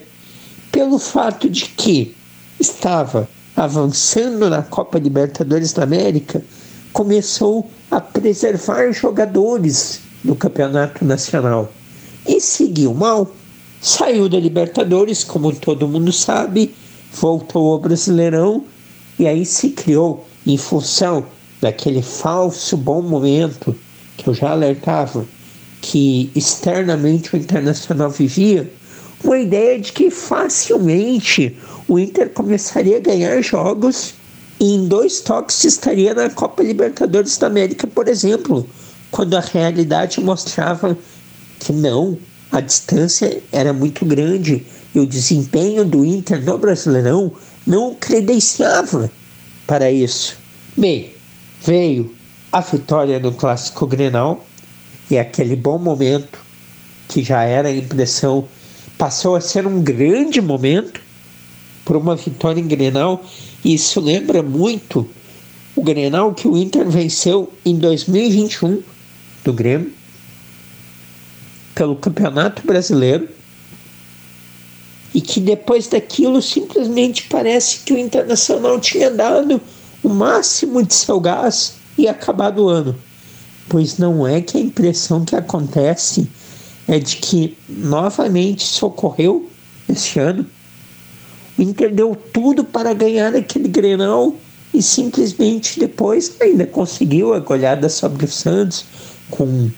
pelo 0.72 0.98
fato 0.98 1.50
de 1.50 1.66
que 1.66 2.16
estava 2.58 3.28
avançando 3.54 4.48
na 4.48 4.62
Copa 4.62 4.98
Libertadores 4.98 5.74
da 5.74 5.82
América, 5.82 6.42
começou 6.94 7.70
a 7.90 8.00
preservar 8.00 8.90
jogadores 8.92 10.00
no 10.24 10.34
Campeonato 10.34 11.04
Nacional 11.04 11.70
e 12.26 12.40
seguiu 12.40 12.94
mal 12.94 13.30
Saiu 13.80 14.28
da 14.28 14.38
Libertadores, 14.38 15.24
como 15.24 15.54
todo 15.54 15.88
mundo 15.88 16.12
sabe, 16.12 16.74
voltou 17.12 17.72
ao 17.72 17.78
Brasileirão 17.78 18.64
e 19.18 19.26
aí 19.26 19.44
se 19.44 19.70
criou, 19.70 20.26
em 20.46 20.56
função 20.56 21.26
daquele 21.60 22.02
falso 22.02 22.76
bom 22.76 23.02
momento 23.02 23.76
que 24.16 24.28
eu 24.28 24.34
já 24.34 24.50
alertava, 24.50 25.26
que 25.80 26.30
externamente 26.34 27.34
o 27.34 27.38
Internacional 27.38 28.10
vivia, 28.10 28.70
uma 29.22 29.38
ideia 29.38 29.78
de 29.78 29.92
que 29.92 30.10
facilmente 30.10 31.56
o 31.86 31.98
Inter 31.98 32.30
começaria 32.30 32.96
a 32.96 33.00
ganhar 33.00 33.42
jogos 33.42 34.14
e 34.58 34.74
em 34.74 34.86
dois 34.86 35.20
toques 35.20 35.64
estaria 35.64 36.14
na 36.14 36.30
Copa 36.30 36.62
Libertadores 36.62 37.36
da 37.36 37.46
América, 37.46 37.86
por 37.86 38.08
exemplo, 38.08 38.66
quando 39.10 39.36
a 39.36 39.40
realidade 39.40 40.20
mostrava 40.20 40.96
que 41.58 41.72
não, 41.72 42.18
a 42.50 42.60
distância 42.60 43.42
era 43.52 43.72
muito 43.72 44.04
grande 44.04 44.64
E 44.94 45.00
o 45.00 45.06
desempenho 45.06 45.84
do 45.84 46.04
Inter 46.04 46.44
no 46.44 46.58
Brasileirão 46.58 47.32
não 47.66 47.94
credenciava 47.94 49.10
para 49.66 49.90
isso. 49.90 50.36
Bem, 50.76 51.12
veio 51.64 52.14
a 52.50 52.60
vitória 52.60 53.18
no 53.20 53.32
Clássico 53.32 53.86
Grenal 53.86 54.44
e 55.10 55.18
aquele 55.18 55.54
bom 55.54 55.78
momento 55.78 56.38
que 57.08 57.22
já 57.22 57.42
era 57.42 57.68
a 57.68 57.76
impressão 57.76 58.48
passou 58.96 59.36
a 59.36 59.40
ser 59.40 59.66
um 59.66 59.82
grande 59.82 60.40
momento 60.40 61.00
por 61.84 61.96
uma 61.96 62.16
vitória 62.16 62.60
em 62.60 62.66
Grenal 62.66 63.24
e 63.64 63.74
isso 63.74 64.00
lembra 64.00 64.42
muito 64.42 65.08
o 65.74 65.82
Grenal 65.82 66.34
que 66.34 66.46
o 66.46 66.56
Inter 66.56 66.88
venceu 66.88 67.52
em 67.64 67.76
2021 67.76 68.82
do 69.44 69.52
Grêmio 69.52 69.92
pelo 71.74 71.96
Campeonato 71.96 72.66
Brasileiro 72.66 73.28
e 75.14 75.20
que 75.20 75.40
depois 75.40 75.88
daquilo 75.88 76.40
simplesmente 76.40 77.26
parece 77.28 77.80
que 77.80 77.92
o 77.92 77.98
Internacional 77.98 78.78
tinha 78.80 79.10
dado 79.10 79.60
o 80.02 80.08
máximo 80.08 80.82
de 80.82 80.94
seu 80.94 81.20
gás 81.20 81.74
e 81.98 82.08
acabado 82.08 82.64
o 82.64 82.68
ano. 82.68 82.96
Pois 83.68 83.98
não 83.98 84.26
é 84.26 84.40
que 84.40 84.56
a 84.56 84.60
impressão 84.60 85.24
que 85.24 85.36
acontece 85.36 86.28
é 86.88 86.98
de 86.98 87.16
que 87.16 87.56
novamente 87.68 88.64
socorreu 88.64 89.48
esse 89.88 90.18
ano. 90.18 90.46
O 91.58 91.62
Inter 91.62 91.94
deu 91.94 92.16
tudo 92.32 92.64
para 92.64 92.92
ganhar 92.94 93.34
aquele 93.34 93.68
Grenal 93.68 94.34
e 94.72 94.82
simplesmente 94.82 95.78
depois 95.78 96.36
ainda 96.40 96.66
conseguiu 96.66 97.34
a 97.34 97.40
goleada 97.40 97.88
sobre 97.88 98.24
o 98.24 98.28
Santos 98.28 98.84
com 99.30 99.70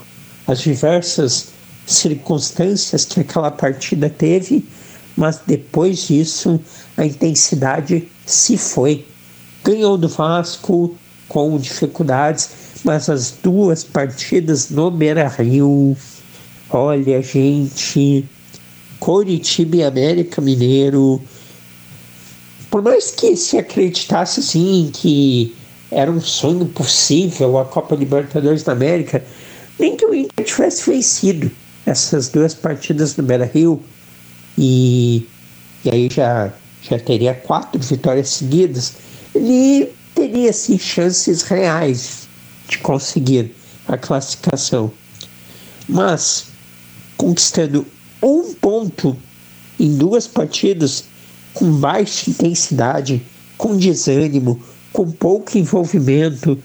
as 0.47 0.61
diversas 0.61 1.49
circunstâncias 1.87 3.05
que 3.05 3.21
aquela 3.21 3.51
partida 3.51 4.09
teve, 4.09 4.65
mas 5.17 5.41
depois 5.47 6.07
disso 6.07 6.61
a 6.97 7.05
intensidade 7.05 8.09
se 8.27 8.57
foi. 8.57 9.05
Ganhou 9.65 9.97
do 9.97 10.09
Vasco 10.09 10.95
com 11.29 11.57
dificuldades, 11.59 12.51
mas 12.85 13.09
as 13.09 13.31
duas 13.43 13.85
partidas 13.85 14.71
no 14.71 14.91
Beira 14.91 15.29
Rio, 15.29 15.97
olha, 16.71 17.23
gente, 17.23 18.25
Coritiba 18.99 19.77
e 19.77 19.85
América 19.85 20.41
Mineiro, 20.41 21.21
por 22.71 22.83
mais 22.83 23.11
que 23.11 23.37
se 23.37 23.59
acreditasse 23.59 24.41
assim 24.41 24.91
que 24.93 25.55
era 25.91 26.11
um 26.11 26.21
sonho 26.21 26.67
possível 26.67 27.59
a 27.59 27.65
Copa 27.65 27.95
Libertadores 27.95 28.63
da 28.63 28.73
América, 28.73 29.23
nem 29.79 29.97
que 29.97 30.07
o 30.07 30.15
Inter 30.15 30.45
tivesse 30.45 30.91
vencido 30.91 31.51
essas 31.85 32.29
duas 32.29 32.55
partidas 32.55 33.17
no 33.17 33.23
Beira 33.23 33.45
Rio 33.45 33.83
e, 34.57 35.27
e 35.85 35.91
aí 35.91 36.09
já, 36.11 36.53
já 36.83 36.99
teria 36.99 37.35
quatro 37.35 37.81
vitórias 37.81 38.29
seguidas, 38.31 38.95
ele 39.35 39.93
teria 40.15 40.53
sim 40.53 40.79
chances 40.79 41.43
reais 41.43 42.29
de 42.69 42.79
conseguir 42.79 43.55
a 43.89 43.97
classificação. 43.97 44.93
Mas 45.89 46.47
conquistando 47.17 47.87
um 48.23 48.55
ponto 48.55 49.17
em 49.79 49.97
duas 49.97 50.27
partidas 50.27 51.05
com 51.55 51.73
baixa 51.73 52.31
intensidade, 52.31 53.23
com 53.59 53.77
desânimo, 53.77 54.63
com 54.93 55.11
pouco 55.11 55.57
envolvimento, 55.57 56.59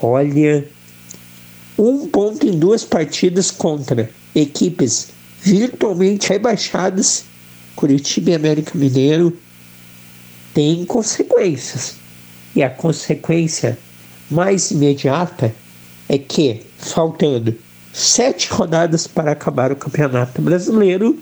olha, 0.00 0.68
um 1.78 2.08
ponto 2.08 2.46
em 2.46 2.58
duas 2.58 2.84
partidas 2.84 3.50
contra 3.50 4.10
equipes 4.34 5.08
virtualmente 5.40 6.28
rebaixadas, 6.28 7.24
Curitiba 7.76 8.30
e 8.30 8.34
América 8.34 8.72
Mineiro, 8.74 9.36
tem 10.52 10.84
consequências. 10.84 11.96
E 12.54 12.62
a 12.62 12.70
consequência 12.70 13.78
mais 14.30 14.70
imediata 14.70 15.54
é 16.08 16.18
que, 16.18 16.62
faltando 16.78 17.54
sete 17.92 18.48
rodadas 18.50 19.06
para 19.06 19.32
acabar 19.32 19.70
o 19.70 19.76
Campeonato 19.76 20.42
Brasileiro, 20.42 21.18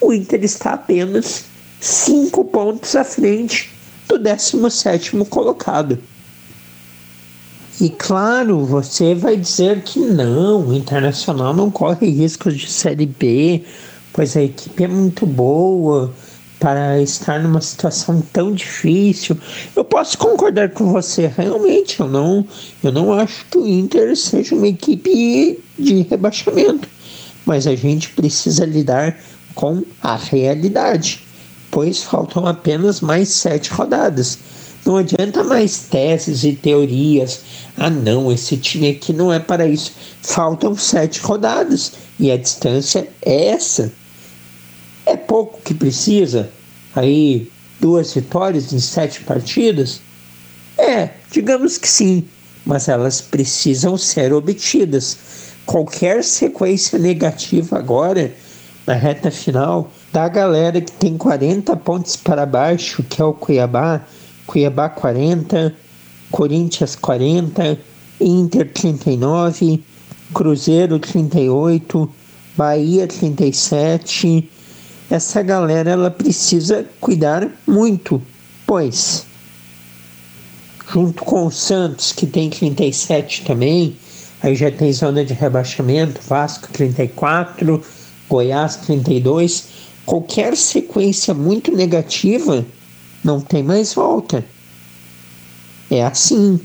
o 0.00 0.12
Inter 0.12 0.44
está 0.44 0.72
apenas 0.72 1.44
cinco 1.80 2.44
pontos 2.44 2.94
à 2.96 3.04
frente 3.04 3.70
do 4.06 4.18
17 4.18 5.16
colocado. 5.26 5.98
E 7.80 7.88
claro, 7.90 8.64
você 8.64 9.14
vai 9.14 9.36
dizer 9.36 9.82
que 9.82 10.00
não, 10.00 10.66
o 10.66 10.74
Internacional 10.74 11.54
não 11.54 11.70
corre 11.70 12.08
riscos 12.08 12.56
de 12.56 12.68
Série 12.68 13.06
B, 13.06 13.62
pois 14.12 14.36
a 14.36 14.42
equipe 14.42 14.82
é 14.82 14.88
muito 14.88 15.24
boa 15.24 16.12
para 16.58 17.00
estar 17.00 17.40
numa 17.40 17.60
situação 17.60 18.20
tão 18.32 18.52
difícil. 18.52 19.38
Eu 19.76 19.84
posso 19.84 20.18
concordar 20.18 20.70
com 20.70 20.92
você, 20.92 21.28
realmente, 21.28 22.00
eu 22.00 22.08
não, 22.08 22.44
eu 22.82 22.90
não 22.90 23.12
acho 23.12 23.46
que 23.48 23.58
o 23.58 23.66
Inter 23.68 24.16
seja 24.16 24.56
uma 24.56 24.66
equipe 24.66 25.60
de 25.78 26.02
rebaixamento, 26.02 26.88
mas 27.46 27.64
a 27.64 27.76
gente 27.76 28.10
precisa 28.10 28.66
lidar 28.66 29.16
com 29.54 29.84
a 30.02 30.16
realidade, 30.16 31.24
pois 31.70 32.02
faltam 32.02 32.44
apenas 32.44 33.00
mais 33.00 33.28
sete 33.28 33.70
rodadas. 33.70 34.36
Não 34.88 34.96
adianta 34.96 35.44
mais 35.44 35.80
teses 35.80 36.44
e 36.44 36.54
teorias. 36.54 37.42
Ah, 37.76 37.90
não, 37.90 38.32
esse 38.32 38.56
time 38.56 38.88
aqui 38.88 39.12
não 39.12 39.30
é 39.30 39.38
para 39.38 39.66
isso. 39.68 39.92
Faltam 40.22 40.74
sete 40.74 41.20
rodadas 41.20 41.92
e 42.18 42.32
a 42.32 42.38
distância 42.38 43.06
é 43.20 43.48
essa. 43.48 43.92
É 45.04 45.14
pouco 45.14 45.60
que 45.62 45.74
precisa? 45.74 46.48
Aí, 46.96 47.52
duas 47.78 48.14
vitórias 48.14 48.72
em 48.72 48.80
sete 48.80 49.20
partidas? 49.24 50.00
É, 50.78 51.10
digamos 51.30 51.76
que 51.76 51.86
sim, 51.86 52.24
mas 52.64 52.88
elas 52.88 53.20
precisam 53.20 53.94
ser 53.98 54.32
obtidas. 54.32 55.18
Qualquer 55.66 56.24
sequência 56.24 56.98
negativa 56.98 57.76
agora, 57.76 58.32
na 58.86 58.94
reta 58.94 59.30
final, 59.30 59.92
da 60.10 60.26
galera 60.28 60.80
que 60.80 60.92
tem 60.92 61.18
40 61.18 61.76
pontos 61.76 62.16
para 62.16 62.46
baixo, 62.46 63.02
que 63.02 63.20
é 63.20 63.24
o 63.26 63.34
Cuiabá, 63.34 64.02
Cuiabá 64.48 64.88
40, 64.88 65.74
Corinthians 66.30 66.96
40, 66.96 67.78
Inter 68.18 68.72
39, 68.72 69.84
Cruzeiro 70.32 70.98
38, 70.98 72.10
Bahia 72.56 73.06
37. 73.06 74.50
Essa 75.10 75.42
galera 75.42 75.90
ela 75.90 76.10
precisa 76.10 76.86
cuidar 76.98 77.46
muito, 77.66 78.22
pois 78.66 79.26
junto 80.90 81.22
com 81.24 81.44
o 81.44 81.50
Santos, 81.50 82.12
que 82.12 82.26
tem 82.26 82.48
37 82.48 83.44
também, 83.44 83.94
aí 84.42 84.56
já 84.56 84.70
tem 84.70 84.90
zona 84.90 85.22
de 85.22 85.34
rebaixamento, 85.34 86.22
Vasco 86.26 86.68
34, 86.72 87.82
Goiás 88.26 88.76
32, 88.76 89.68
qualquer 90.06 90.56
sequência 90.56 91.34
muito 91.34 91.70
negativa 91.70 92.64
não 93.24 93.40
tem 93.40 93.62
mais 93.62 93.94
volta. 93.94 94.44
É 95.90 96.04
assim. 96.04 96.60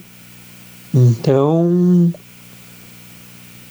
Então, 0.93 2.13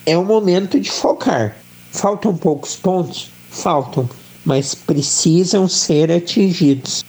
é 0.05 0.17
o 0.17 0.25
momento 0.25 0.79
de 0.79 0.91
focar. 0.91 1.55
Faltam 1.91 2.35
poucos 2.35 2.75
pontos? 2.75 3.31
Faltam, 3.49 4.09
mas 4.43 4.73
precisam 4.73 5.67
ser 5.67 6.11
atingidos. 6.11 7.05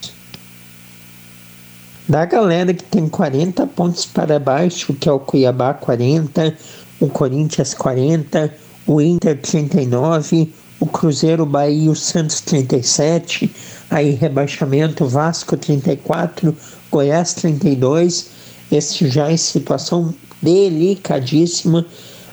Da 2.07 2.27
galera 2.27 2.75
que 2.75 2.85
tem 2.85 3.09
40 3.09 3.66
pontos 3.68 4.05
para 4.05 4.39
baixo, 4.39 4.93
que 4.93 5.09
é 5.09 5.12
o 5.12 5.18
Cuiabá 5.18 5.72
40, 5.72 6.55
o 7.01 7.09
Corinthians 7.09 7.72
40, 7.72 8.55
o 8.87 9.01
Inter 9.01 9.41
39, 9.41 10.53
o 10.85 10.87
Cruzeiro, 10.87 11.47
Bahia 11.47 11.91
o 11.91 11.97
Santos 11.97 12.43
37, 12.43 13.51
aí 13.91 14.11
rebaixamento 14.11 15.07
Vasco 15.07 15.57
34, 15.57 16.55
Goiás 16.91 17.32
32, 17.32 18.28
este 18.70 19.09
já 19.09 19.32
em 19.32 19.37
situação 19.39 20.14
delicadíssima. 20.43 21.87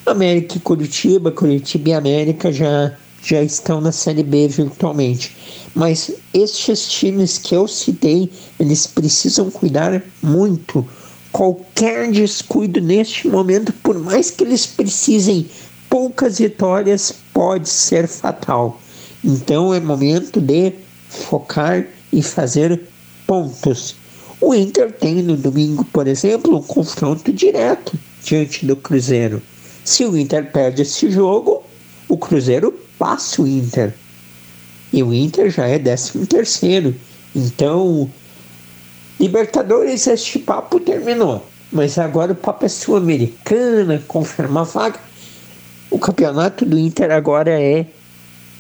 América 0.06 0.58
e 0.58 0.60
Curitiba, 0.60 1.32
Curitiba 1.32 1.90
e 1.90 1.94
América 1.94 2.52
já, 2.52 2.94
já 3.24 3.42
estão 3.42 3.80
na 3.80 3.94
Série 3.94 4.24
B 4.24 4.50
virtualmente. 4.50 5.34
Mas 5.74 6.12
estes 6.34 6.90
times 6.90 7.38
que 7.38 7.56
eu 7.56 7.70
citei, 7.70 8.30
eles 8.60 8.86
precisam 8.86 9.50
cuidar 9.50 10.02
muito. 10.22 10.86
Qualquer 11.32 12.12
descuido 12.12 12.82
neste 12.82 13.30
momento, 13.30 13.72
por 13.82 13.98
mais 13.98 14.30
que 14.30 14.44
eles 14.44 14.66
precisem 14.66 15.50
poucas 15.90 16.40
vitórias 16.40 17.21
pode 17.42 17.70
ser 17.70 18.08
fatal. 18.08 18.80
Então 19.24 19.74
é 19.74 19.80
momento 19.80 20.40
de 20.40 20.74
focar 21.10 21.84
e 22.14 22.22
fazer 22.22 22.80
pontos. 23.26 23.96
O 24.40 24.54
Inter 24.54 24.92
tem 24.92 25.24
no 25.24 25.36
domingo, 25.36 25.84
por 25.86 26.08
exemplo, 26.08 26.58
um 26.58 26.62
confronto 26.62 27.34
direto 27.34 27.98
diante 28.24 28.64
do 28.64 28.76
Cruzeiro. 28.76 29.42
Se 29.84 30.06
o 30.06 30.16
Inter 30.16 30.52
perde 30.52 30.84
esse 30.84 31.10
jogo, 31.10 31.64
o 32.08 32.16
Cruzeiro 32.16 32.80
passa 33.00 33.42
o 33.42 33.48
Inter. 33.48 33.92
e 34.94 35.02
o 35.02 35.12
Inter 35.12 35.50
já 35.50 35.66
é 35.66 35.80
13 35.80 36.28
terceiro. 36.28 36.94
Então, 37.36 38.08
Libertadores, 39.20 40.06
este 40.06 40.38
papo 40.38 40.80
terminou. 40.80 41.44
Mas 41.72 41.98
agora 41.98 42.34
o 42.34 42.36
papo 42.36 42.66
é 42.66 42.70
sul-americana, 42.70 44.04
confirmar 44.08 44.66
vaga. 44.66 45.11
O 45.92 46.00
campeonato 46.00 46.66
do 46.66 46.80
Inter 46.80 47.12
agora 47.12 47.52
é 47.52 47.86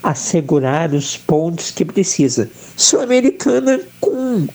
assegurar 0.04 0.94
os 0.94 1.16
pontos 1.16 1.72
que 1.72 1.86
precisa. 1.86 2.50
Sul-americana 2.76 3.80
com 4.02 4.48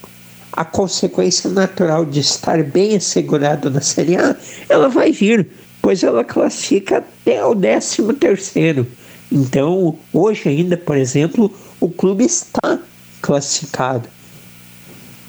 a 0.53 0.63
consequência 0.63 1.49
natural 1.49 2.05
de 2.05 2.21
estar 2.21 2.63
bem 2.63 2.95
assegurado 2.97 3.71
na 3.71 3.81
Série 3.81 4.17
A, 4.17 4.37
ela 4.69 4.91
vai 4.91 5.11
vir, 5.11 5.49
pois 5.81 6.03
ela 6.03 6.23
classifica 6.23 6.99
até 6.99 7.43
o 7.43 7.57
13 7.57 8.13
terceiro. 8.15 8.87
Então, 9.33 9.99
hoje 10.13 10.51
ainda, 10.51 10.77
por 10.77 10.99
exemplo, 10.99 11.51
o 11.81 11.89
clube 11.89 12.25
está 12.25 12.79
classificado. 13.23 14.07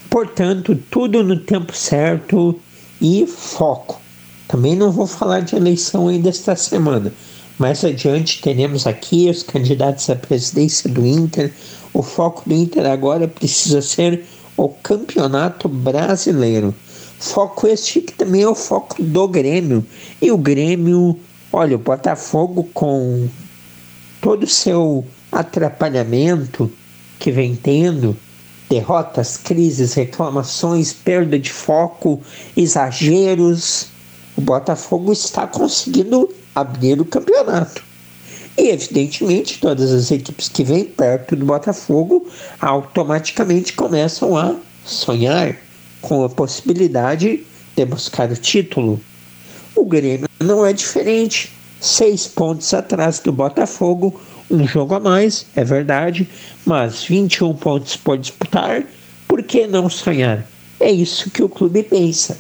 Portanto, 0.10 0.78
tudo 0.92 1.24
no 1.24 1.40
tempo 1.40 1.76
certo 1.76 2.60
e 3.02 3.26
foco. 3.26 4.02
Também 4.48 4.76
não 4.76 4.92
vou 4.92 5.08
falar 5.08 5.42
de 5.42 5.56
eleição 5.56 6.08
ainda 6.08 6.30
esta 6.30 6.56
semana. 6.56 7.14
Mais 7.58 7.84
adiante 7.84 8.42
teremos 8.42 8.86
aqui 8.86 9.30
os 9.30 9.42
candidatos 9.42 10.10
à 10.10 10.16
presidência 10.16 10.90
do 10.90 11.06
Inter. 11.06 11.52
O 11.92 12.04
foco 12.04 12.48
do 12.48 12.54
Inter 12.54 12.86
agora 12.86 13.28
precisa 13.28 13.82
ser 13.82 14.24
o 14.56 14.70
Campeonato 14.70 15.68
Brasileiro. 15.68 16.74
Foco 17.20 17.68
este 17.68 18.02
que 18.02 18.14
também 18.14 18.44
é 18.44 18.48
o 18.48 18.54
foco 18.54 19.02
do 19.02 19.28
Grêmio. 19.28 19.84
E 20.22 20.32
o 20.32 20.38
Grêmio, 20.38 21.18
olha, 21.52 21.76
o 21.76 21.80
Botafogo 21.80 22.70
com 22.76 23.28
todo 24.22 24.44
o 24.44 24.48
seu 24.48 25.04
atrapalhamento 25.32 26.72
que 27.20 27.32
vem 27.32 27.56
tendo, 27.56 28.16
derrotas, 28.70 29.36
crises, 29.36 29.96
reclamações, 29.96 30.94
perda 30.94 31.40
de 31.40 31.52
foco, 31.52 32.22
exageros, 32.56 33.88
o 34.36 34.42
Botafogo 34.42 35.12
está 35.12 35.48
conseguindo 35.48 36.30
abrir 36.60 37.00
o 37.00 37.06
campeonato. 37.06 37.84
E, 38.58 38.70
evidentemente, 38.70 39.60
todas 39.60 39.92
as 39.92 40.10
equipes 40.10 40.50
que 40.50 40.64
vêm 40.64 40.86
perto 40.86 41.36
do 41.36 41.46
Botafogo 41.46 42.28
automaticamente 42.60 43.74
começam 43.74 44.36
a 44.36 44.56
sonhar 44.84 45.56
com 46.02 46.24
a 46.24 46.30
possibilidade 46.30 47.46
de 47.76 47.86
buscar 47.86 48.32
o 48.32 48.36
título. 48.36 49.00
O 49.76 49.86
Grêmio 49.86 50.28
não 50.40 50.66
é 50.66 50.74
diferente. 50.74 51.54
Seis 51.80 52.26
pontos 52.26 52.74
atrás 52.74 53.20
do 53.20 53.32
Botafogo, 53.32 54.20
um 54.50 54.66
jogo 54.66 54.96
a 54.96 55.00
mais, 55.00 55.46
é 55.56 55.64
verdade, 55.64 56.28
mas 56.66 57.04
21 57.04 57.54
pontos 57.54 57.96
por 57.96 58.18
disputar, 58.18 58.84
por 59.28 59.44
que 59.44 59.68
não 59.68 59.88
sonhar? 59.88 60.44
É 60.80 60.90
isso 60.90 61.30
que 61.30 61.44
o 61.44 61.50
clube 61.50 61.84
pensa. 61.84 62.36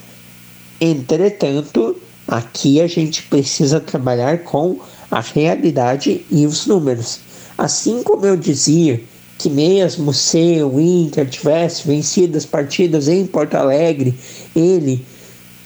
Entretanto, 0.81 2.01
aqui 2.27 2.81
a 2.81 2.87
gente 2.87 3.23
precisa 3.23 3.79
trabalhar 3.79 4.39
com 4.39 4.79
a 5.09 5.21
realidade 5.21 6.25
e 6.29 6.45
os 6.45 6.65
números. 6.65 7.19
Assim 7.57 8.03
como 8.03 8.25
eu 8.25 8.35
dizia 8.35 9.01
que 9.37 9.49
mesmo 9.49 10.13
se 10.13 10.61
o 10.63 10.79
Inter 10.79 11.29
tivesse 11.29 11.87
vencido 11.87 12.37
as 12.37 12.45
partidas 12.45 13.07
em 13.07 13.25
Porto 13.25 13.55
Alegre, 13.55 14.17
ele 14.55 15.05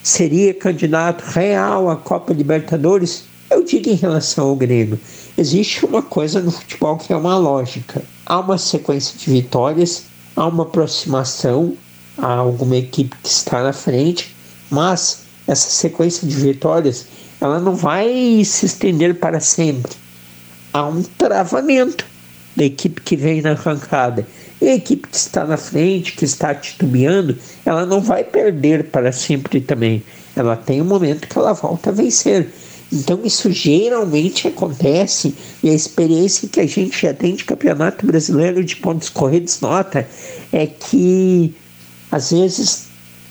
seria 0.03 0.53
candidato 0.53 1.21
real 1.21 1.89
à 1.89 1.95
Copa 1.95 2.33
Libertadores, 2.33 3.23
eu 3.49 3.63
digo 3.63 3.89
em 3.89 3.95
relação 3.95 4.49
ao 4.49 4.55
Grêmio. 4.55 4.99
Existe 5.37 5.85
uma 5.85 6.01
coisa 6.01 6.41
no 6.41 6.51
futebol 6.51 6.97
que 6.97 7.13
é 7.13 7.15
uma 7.15 7.37
lógica. 7.37 8.01
Há 8.25 8.39
uma 8.39 8.57
sequência 8.57 9.17
de 9.17 9.29
vitórias, 9.29 10.05
há 10.35 10.47
uma 10.47 10.63
aproximação 10.63 11.75
a 12.17 12.33
alguma 12.33 12.77
equipe 12.77 13.15
que 13.23 13.29
está 13.29 13.63
na 13.63 13.73
frente, 13.73 14.35
mas 14.69 15.23
essa 15.51 15.69
sequência 15.69 16.25
de 16.25 16.35
vitórias 16.35 17.05
ela 17.41 17.59
não 17.59 17.75
vai 17.75 18.43
se 18.45 18.65
estender 18.65 19.15
para 19.15 19.39
sempre. 19.39 19.91
Há 20.71 20.87
um 20.87 21.01
travamento 21.01 22.05
da 22.55 22.63
equipe 22.63 23.01
que 23.01 23.15
vem 23.15 23.41
na 23.41 23.51
arrancada. 23.51 24.25
E 24.61 24.67
a 24.69 24.75
equipe 24.75 25.07
que 25.07 25.17
está 25.17 25.43
na 25.43 25.57
frente, 25.57 26.13
que 26.13 26.23
está 26.23 26.53
titubeando, 26.53 27.35
ela 27.65 27.85
não 27.85 27.99
vai 27.99 28.23
perder 28.23 28.85
para 28.85 29.11
sempre 29.11 29.59
também. 29.59 30.03
Ela 30.35 30.55
tem 30.55 30.81
um 30.81 30.85
momento 30.85 31.27
que 31.27 31.37
ela 31.37 31.53
volta 31.53 31.89
a 31.89 31.93
vencer. 31.93 32.47
Então 32.93 33.19
isso 33.23 33.51
geralmente 33.51 34.47
acontece 34.47 35.33
e 35.63 35.69
a 35.69 35.73
experiência 35.73 36.47
que 36.47 36.59
a 36.59 36.67
gente 36.67 37.01
já 37.01 37.13
tem 37.13 37.35
de 37.35 37.43
campeonato 37.43 38.05
brasileiro 38.05 38.63
de 38.63 38.75
pontos 38.75 39.09
corridos 39.09 39.59
nota 39.61 40.07
é 40.51 40.67
que 40.67 41.55
às 42.11 42.31
vezes 42.31 42.87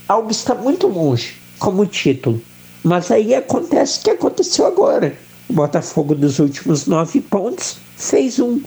algo 0.08 0.30
está 0.30 0.54
muito 0.54 0.86
longe 0.86 1.39
como 1.60 1.86
título 1.86 2.42
mas 2.82 3.10
aí 3.10 3.34
acontece 3.34 4.00
o 4.00 4.02
que 4.02 4.10
aconteceu 4.10 4.66
agora. 4.66 5.14
O 5.48 5.52
Botafogo 5.52 6.14
dos 6.14 6.38
últimos 6.38 6.86
nove 6.86 7.20
pontos 7.20 7.76
fez 7.96 8.38
um. 8.38 8.60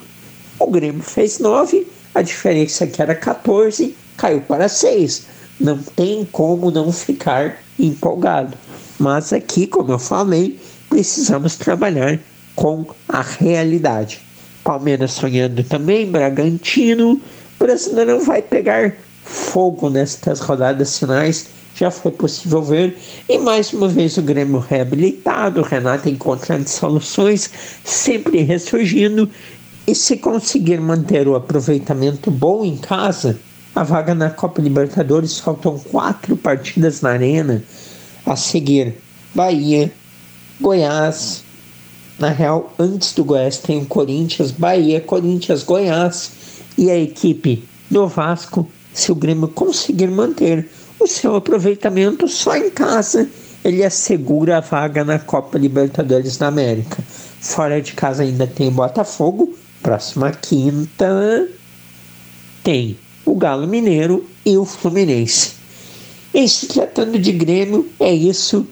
O 0.60 0.68
Grêmio 0.68 1.02
fez 1.02 1.40
nove, 1.40 1.88
a 2.14 2.22
diferença 2.22 2.86
que 2.86 3.02
era 3.02 3.16
14 3.16 3.96
caiu 4.18 4.42
para 4.42 4.70
seis. 4.70 5.26
Não 5.60 5.78
tem 5.78 6.26
como 6.26 6.70
não 6.70 6.92
ficar 6.92 7.58
empolgado. 7.80 8.56
Mas 9.00 9.34
aqui, 9.34 9.66
como 9.66 9.92
eu 9.92 10.00
falei, 10.00 10.60
precisamos 10.90 11.56
trabalhar 11.56 12.20
com 12.56 12.86
a 13.10 13.22
realidade. 13.22 14.22
Palmeiras 14.64 15.14
sonhando 15.14 15.64
também, 15.64 16.10
Bragantino. 16.10 17.14
O 17.14 17.64
Brasileirão 17.64 18.20
vai 18.20 18.42
pegar 18.42 18.96
fogo 19.24 19.90
nestas 19.90 20.40
rodadas 20.40 21.00
finais 21.00 21.48
já 21.76 21.90
foi 21.90 22.12
possível 22.12 22.62
ver. 22.62 22.98
E 23.28 23.38
mais 23.38 23.74
uma 23.74 23.88
vez 23.88 24.18
o 24.18 24.22
Grêmio 24.22 24.60
reabilitado, 24.60 25.62
o 25.62 25.64
Renato 25.64 26.10
encontrando 26.10 26.68
soluções, 26.70 27.50
sempre 27.84 28.42
ressurgindo. 28.42 29.30
E 29.86 29.94
se 29.94 30.18
conseguir 30.18 30.80
manter 30.80 31.28
o 31.28 31.36
aproveitamento 31.36 32.32
bom 32.32 32.64
em 32.64 32.78
casa, 32.78 33.38
a 33.76 33.84
vaga 33.84 34.14
na 34.14 34.30
Copa 34.30 34.62
Libertadores 34.62 35.40
faltam 35.40 35.78
quatro 35.78 36.38
partidas 36.38 37.02
na 37.02 37.10
arena. 37.10 37.64
A 38.26 38.36
seguir, 38.36 38.96
Bahia, 39.36 39.92
Goiás. 40.62 41.44
Na 42.20 42.30
real, 42.30 42.72
antes 42.78 43.14
do 43.14 43.24
Goiás 43.24 43.58
tem 43.58 43.82
o 43.82 43.86
Corinthians, 43.86 44.52
Bahia, 44.52 45.02
Corinthians, 45.02 45.64
Goiás 45.64 46.32
e 46.78 46.90
a 46.90 46.98
equipe 46.98 47.68
do 47.90 48.08
Vasco. 48.08 48.70
Se 48.94 49.12
o 49.12 49.16
Grêmio 49.16 49.48
conseguir 49.48 50.08
manter 50.08 50.70
o 51.04 51.08
seu 51.08 51.36
aproveitamento 51.36 52.28
só 52.28 52.56
em 52.56 52.70
casa 52.70 53.28
ele 53.64 53.84
assegura 53.84 54.58
a 54.58 54.62
vaga 54.62 55.06
na 55.06 55.18
Copa 55.18 55.58
Libertadores 55.58 56.38
da 56.38 56.48
América. 56.48 57.02
Fora 57.40 57.82
de 57.82 57.94
casa 57.94 58.24
ainda 58.24 58.46
tem 58.46 58.70
Botafogo, 58.70 59.56
próxima 59.82 60.32
quinta 60.32 61.48
tem 62.64 62.98
o 63.26 63.36
Galo 63.36 63.68
Mineiro 63.68 64.26
e 64.46 64.58
o 64.58 64.66
Fluminense. 64.66 65.54
E 66.34 66.48
se 66.48 66.68
tratando 66.68 67.18
de 67.20 67.32
Grêmio, 67.32 67.88
é 68.00 68.14
isso 68.14 68.68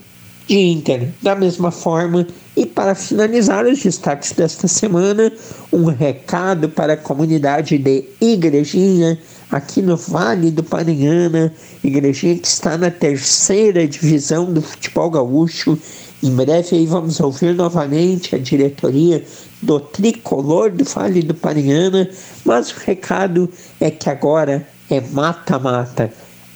de 0.47 0.57
Inter. 0.57 1.09
Da 1.21 1.36
mesma 1.36 1.71
forma, 1.71 2.27
e 2.55 2.65
para 2.65 2.95
finalizar 2.95 3.65
os 3.65 3.82
destaques 3.82 4.32
desta 4.32 4.67
semana, 4.67 5.32
um 5.71 5.86
recado 5.86 6.67
para 6.69 6.93
a 6.93 6.97
comunidade 6.97 7.77
de 7.77 8.05
Igrejinha, 8.19 9.17
aqui 9.52 9.82
no 9.82 9.97
Vale 9.97 10.49
do 10.49 10.64
Paranhana, 10.64 11.54
Igrejinha 11.84 12.38
que 12.38 12.47
está 12.47 12.78
na 12.78 12.89
terceira 12.89 13.86
divisão 13.86 14.52
do 14.52 14.62
futebol 14.62 15.10
gaúcho. 15.10 15.78
Em 16.24 16.34
breve 16.34 16.78
aí 16.78 16.86
vamos 16.86 17.20
ouvir 17.20 17.54
novamente 17.54 18.36
a 18.36 18.39
diretoria 18.39 19.24
do 19.62 19.80
Tricolor 19.80 20.72
do 20.72 20.86
Vale 20.86 21.22
do 21.22 21.34
Paranhana, 21.34 22.10
mas 22.45 22.72
o 22.72 22.80
recado 22.80 23.49
é 23.80 23.91
que 23.91 24.10
agora 24.10 24.66
é 24.89 25.02
mata-mata. 25.02 26.12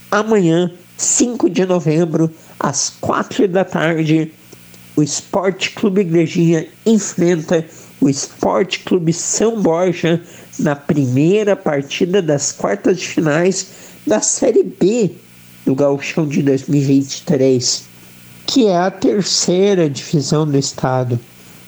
Amanhã, 0.09 0.71
5 0.97 1.49
de 1.49 1.65
novembro, 1.65 2.31
às 2.59 2.89
4 3.01 3.47
da 3.47 3.65
tarde, 3.65 4.31
o 4.95 5.03
Esporte 5.03 5.71
Clube 5.71 6.01
Igrejinha 6.01 6.67
enfrenta 6.85 7.65
o 7.99 8.07
Esporte 8.07 8.79
Clube 8.79 9.11
São 9.11 9.61
Borja 9.61 10.21
na 10.59 10.75
primeira 10.75 11.55
partida 11.55 12.21
das 12.21 12.51
quartas 12.51 12.97
de 12.99 13.07
finais 13.07 13.67
da 14.05 14.21
Série 14.21 14.63
B 14.63 15.11
do 15.65 15.75
Gauchão 15.75 16.27
de 16.27 16.41
2023, 16.43 17.83
que 18.45 18.67
é 18.67 18.77
a 18.77 18.91
terceira 18.91 19.89
divisão 19.89 20.47
do 20.47 20.57
estado. 20.57 21.19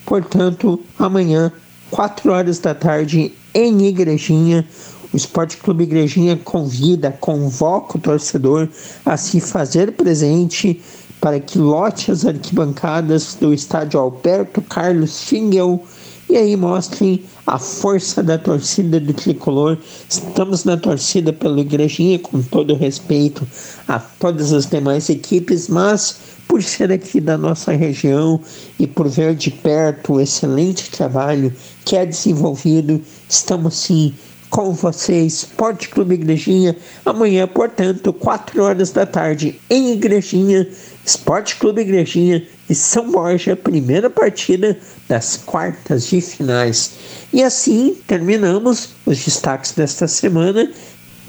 Portanto, 0.05 0.79
amanhã, 0.97 1.51
4 1.89 2.31
horas 2.31 2.59
da 2.59 2.75
tarde, 2.75 3.33
em 3.53 3.88
Igrejinha, 3.88 4.67
o 5.11 5.17
Esporte 5.17 5.57
Clube 5.57 5.83
Igrejinha 5.83 6.38
convida, 6.38 7.11
convoca 7.11 7.97
o 7.97 8.01
torcedor 8.01 8.69
a 9.05 9.17
se 9.17 9.41
fazer 9.41 9.93
presente 9.93 10.81
para 11.19 11.39
que 11.39 11.57
lote 11.57 12.11
as 12.11 12.25
arquibancadas 12.25 13.35
do 13.39 13.53
estádio 13.53 13.99
Alberto 13.99 14.61
Carlos 14.61 15.23
Fingel 15.23 15.83
e 16.30 16.36
aí 16.36 16.55
mostrem 16.55 17.23
a 17.45 17.57
força 17.57 18.21
da 18.21 18.38
torcida 18.38 18.99
do 18.99 19.13
tricolor. 19.13 19.78
Estamos 20.09 20.65
na 20.65 20.75
torcida 20.75 21.32
pela 21.32 21.59
Igrejinha, 21.59 22.19
com 22.19 22.41
todo 22.41 22.75
respeito 22.75 23.47
a 23.88 23.99
todas 23.99 24.51
as 24.53 24.65
demais 24.65 25.09
equipes, 25.09 25.67
mas 25.67 26.19
por 26.47 26.63
ser 26.63 26.91
aqui 26.91 27.19
da 27.19 27.38
nossa 27.38 27.71
região 27.71 28.39
e 28.80 28.88
por 28.88 29.07
ver 29.07 29.36
de 29.36 29.51
perto 29.51 30.13
o 30.13 30.21
excelente 30.21 30.89
trabalho 30.89 31.53
que 31.84 31.95
é 31.95 32.05
desenvolvido, 32.05 33.01
estamos 33.30 33.75
sim 33.75 34.13
com 34.49 34.73
vocês, 34.73 35.33
Esporte 35.33 35.89
Clube 35.89 36.15
Igrejinha, 36.15 36.75
amanhã, 37.05 37.47
portanto, 37.47 38.13
4 38.13 38.63
horas 38.63 38.91
da 38.91 39.05
tarde, 39.05 39.59
em 39.69 39.93
Igrejinha, 39.93 40.67
Esporte 41.05 41.55
Clube 41.57 41.81
Igrejinha 41.81 42.45
e 42.69 42.75
São 42.75 43.11
Borja, 43.11 43.55
primeira 43.55 44.09
partida 44.09 44.77
das 45.07 45.37
quartas 45.37 46.07
de 46.07 46.19
finais. 46.21 46.91
E 47.31 47.43
assim 47.43 47.95
terminamos 48.07 48.89
os 49.05 49.23
destaques 49.23 49.71
desta 49.71 50.07
semana. 50.07 50.71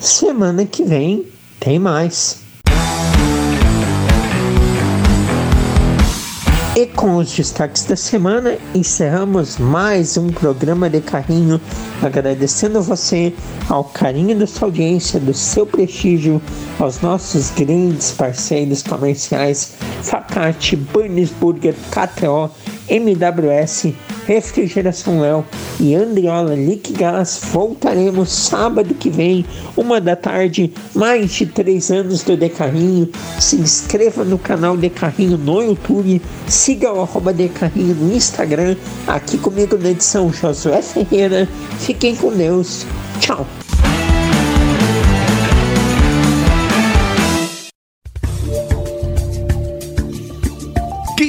Semana 0.01 0.65
que 0.65 0.85
vem 0.85 1.27
tem 1.61 1.79
mais. 1.79 2.48
E 6.79 6.87
com 6.87 7.17
os 7.17 7.33
destaques 7.33 7.83
da 7.87 7.97
semana, 7.97 8.57
encerramos 8.73 9.59
mais 9.59 10.17
um 10.17 10.29
programa 10.29 10.89
de 10.89 11.01
carrinho, 11.01 11.61
agradecendo 12.01 12.81
você 12.81 13.35
ao 13.69 13.83
carinho 13.83 14.39
da 14.39 14.47
sua 14.47 14.69
audiência, 14.69 15.19
do 15.19 15.35
seu 15.35 15.67
prestígio, 15.67 16.41
aos 16.79 17.01
nossos 17.01 17.51
grandes 17.51 18.13
parceiros 18.13 18.85
comerciais, 18.85 19.73
Facate, 20.05 20.77
Burns 20.77 21.31
Burger, 21.31 21.75
KTO, 21.91 22.49
MWS, 22.89 23.93
Refrigeração 24.29 25.21
Léo 25.21 25.43
e 25.81 25.95
Andriola 25.95 26.55
Liquigás. 26.55 27.41
Voltaremos 27.51 28.31
sábado 28.31 28.93
que 28.93 29.09
vem, 29.09 29.43
uma 29.75 30.03
da 30.03 30.15
tarde, 30.15 30.71
mais 30.95 31.31
de 31.31 31.47
três 31.47 31.91
anos 31.91 32.23
do 32.23 32.37
Decarrinho. 32.37 33.09
Se 33.41 33.57
inscreva 33.57 34.25
no 34.25 34.39
canal 34.39 34.77
Decarrinho 34.77 35.39
no 35.39 35.63
YouTube, 35.63 36.21
siga 36.47 36.93
o 36.93 37.01
arroba 37.01 37.33
Decarrinho 37.33 37.95
no 37.95 38.15
Instagram. 38.15 38.77
Aqui 39.07 39.39
comigo 39.39 39.79
na 39.79 39.89
edição 39.89 40.31
Josué 40.31 40.83
Ferreira. 40.83 41.49
Fiquem 41.79 42.15
com 42.15 42.31
Deus. 42.31 42.85
Tchau. 43.21 43.47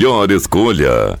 melhor 0.00 0.30
escolha. 0.32 1.20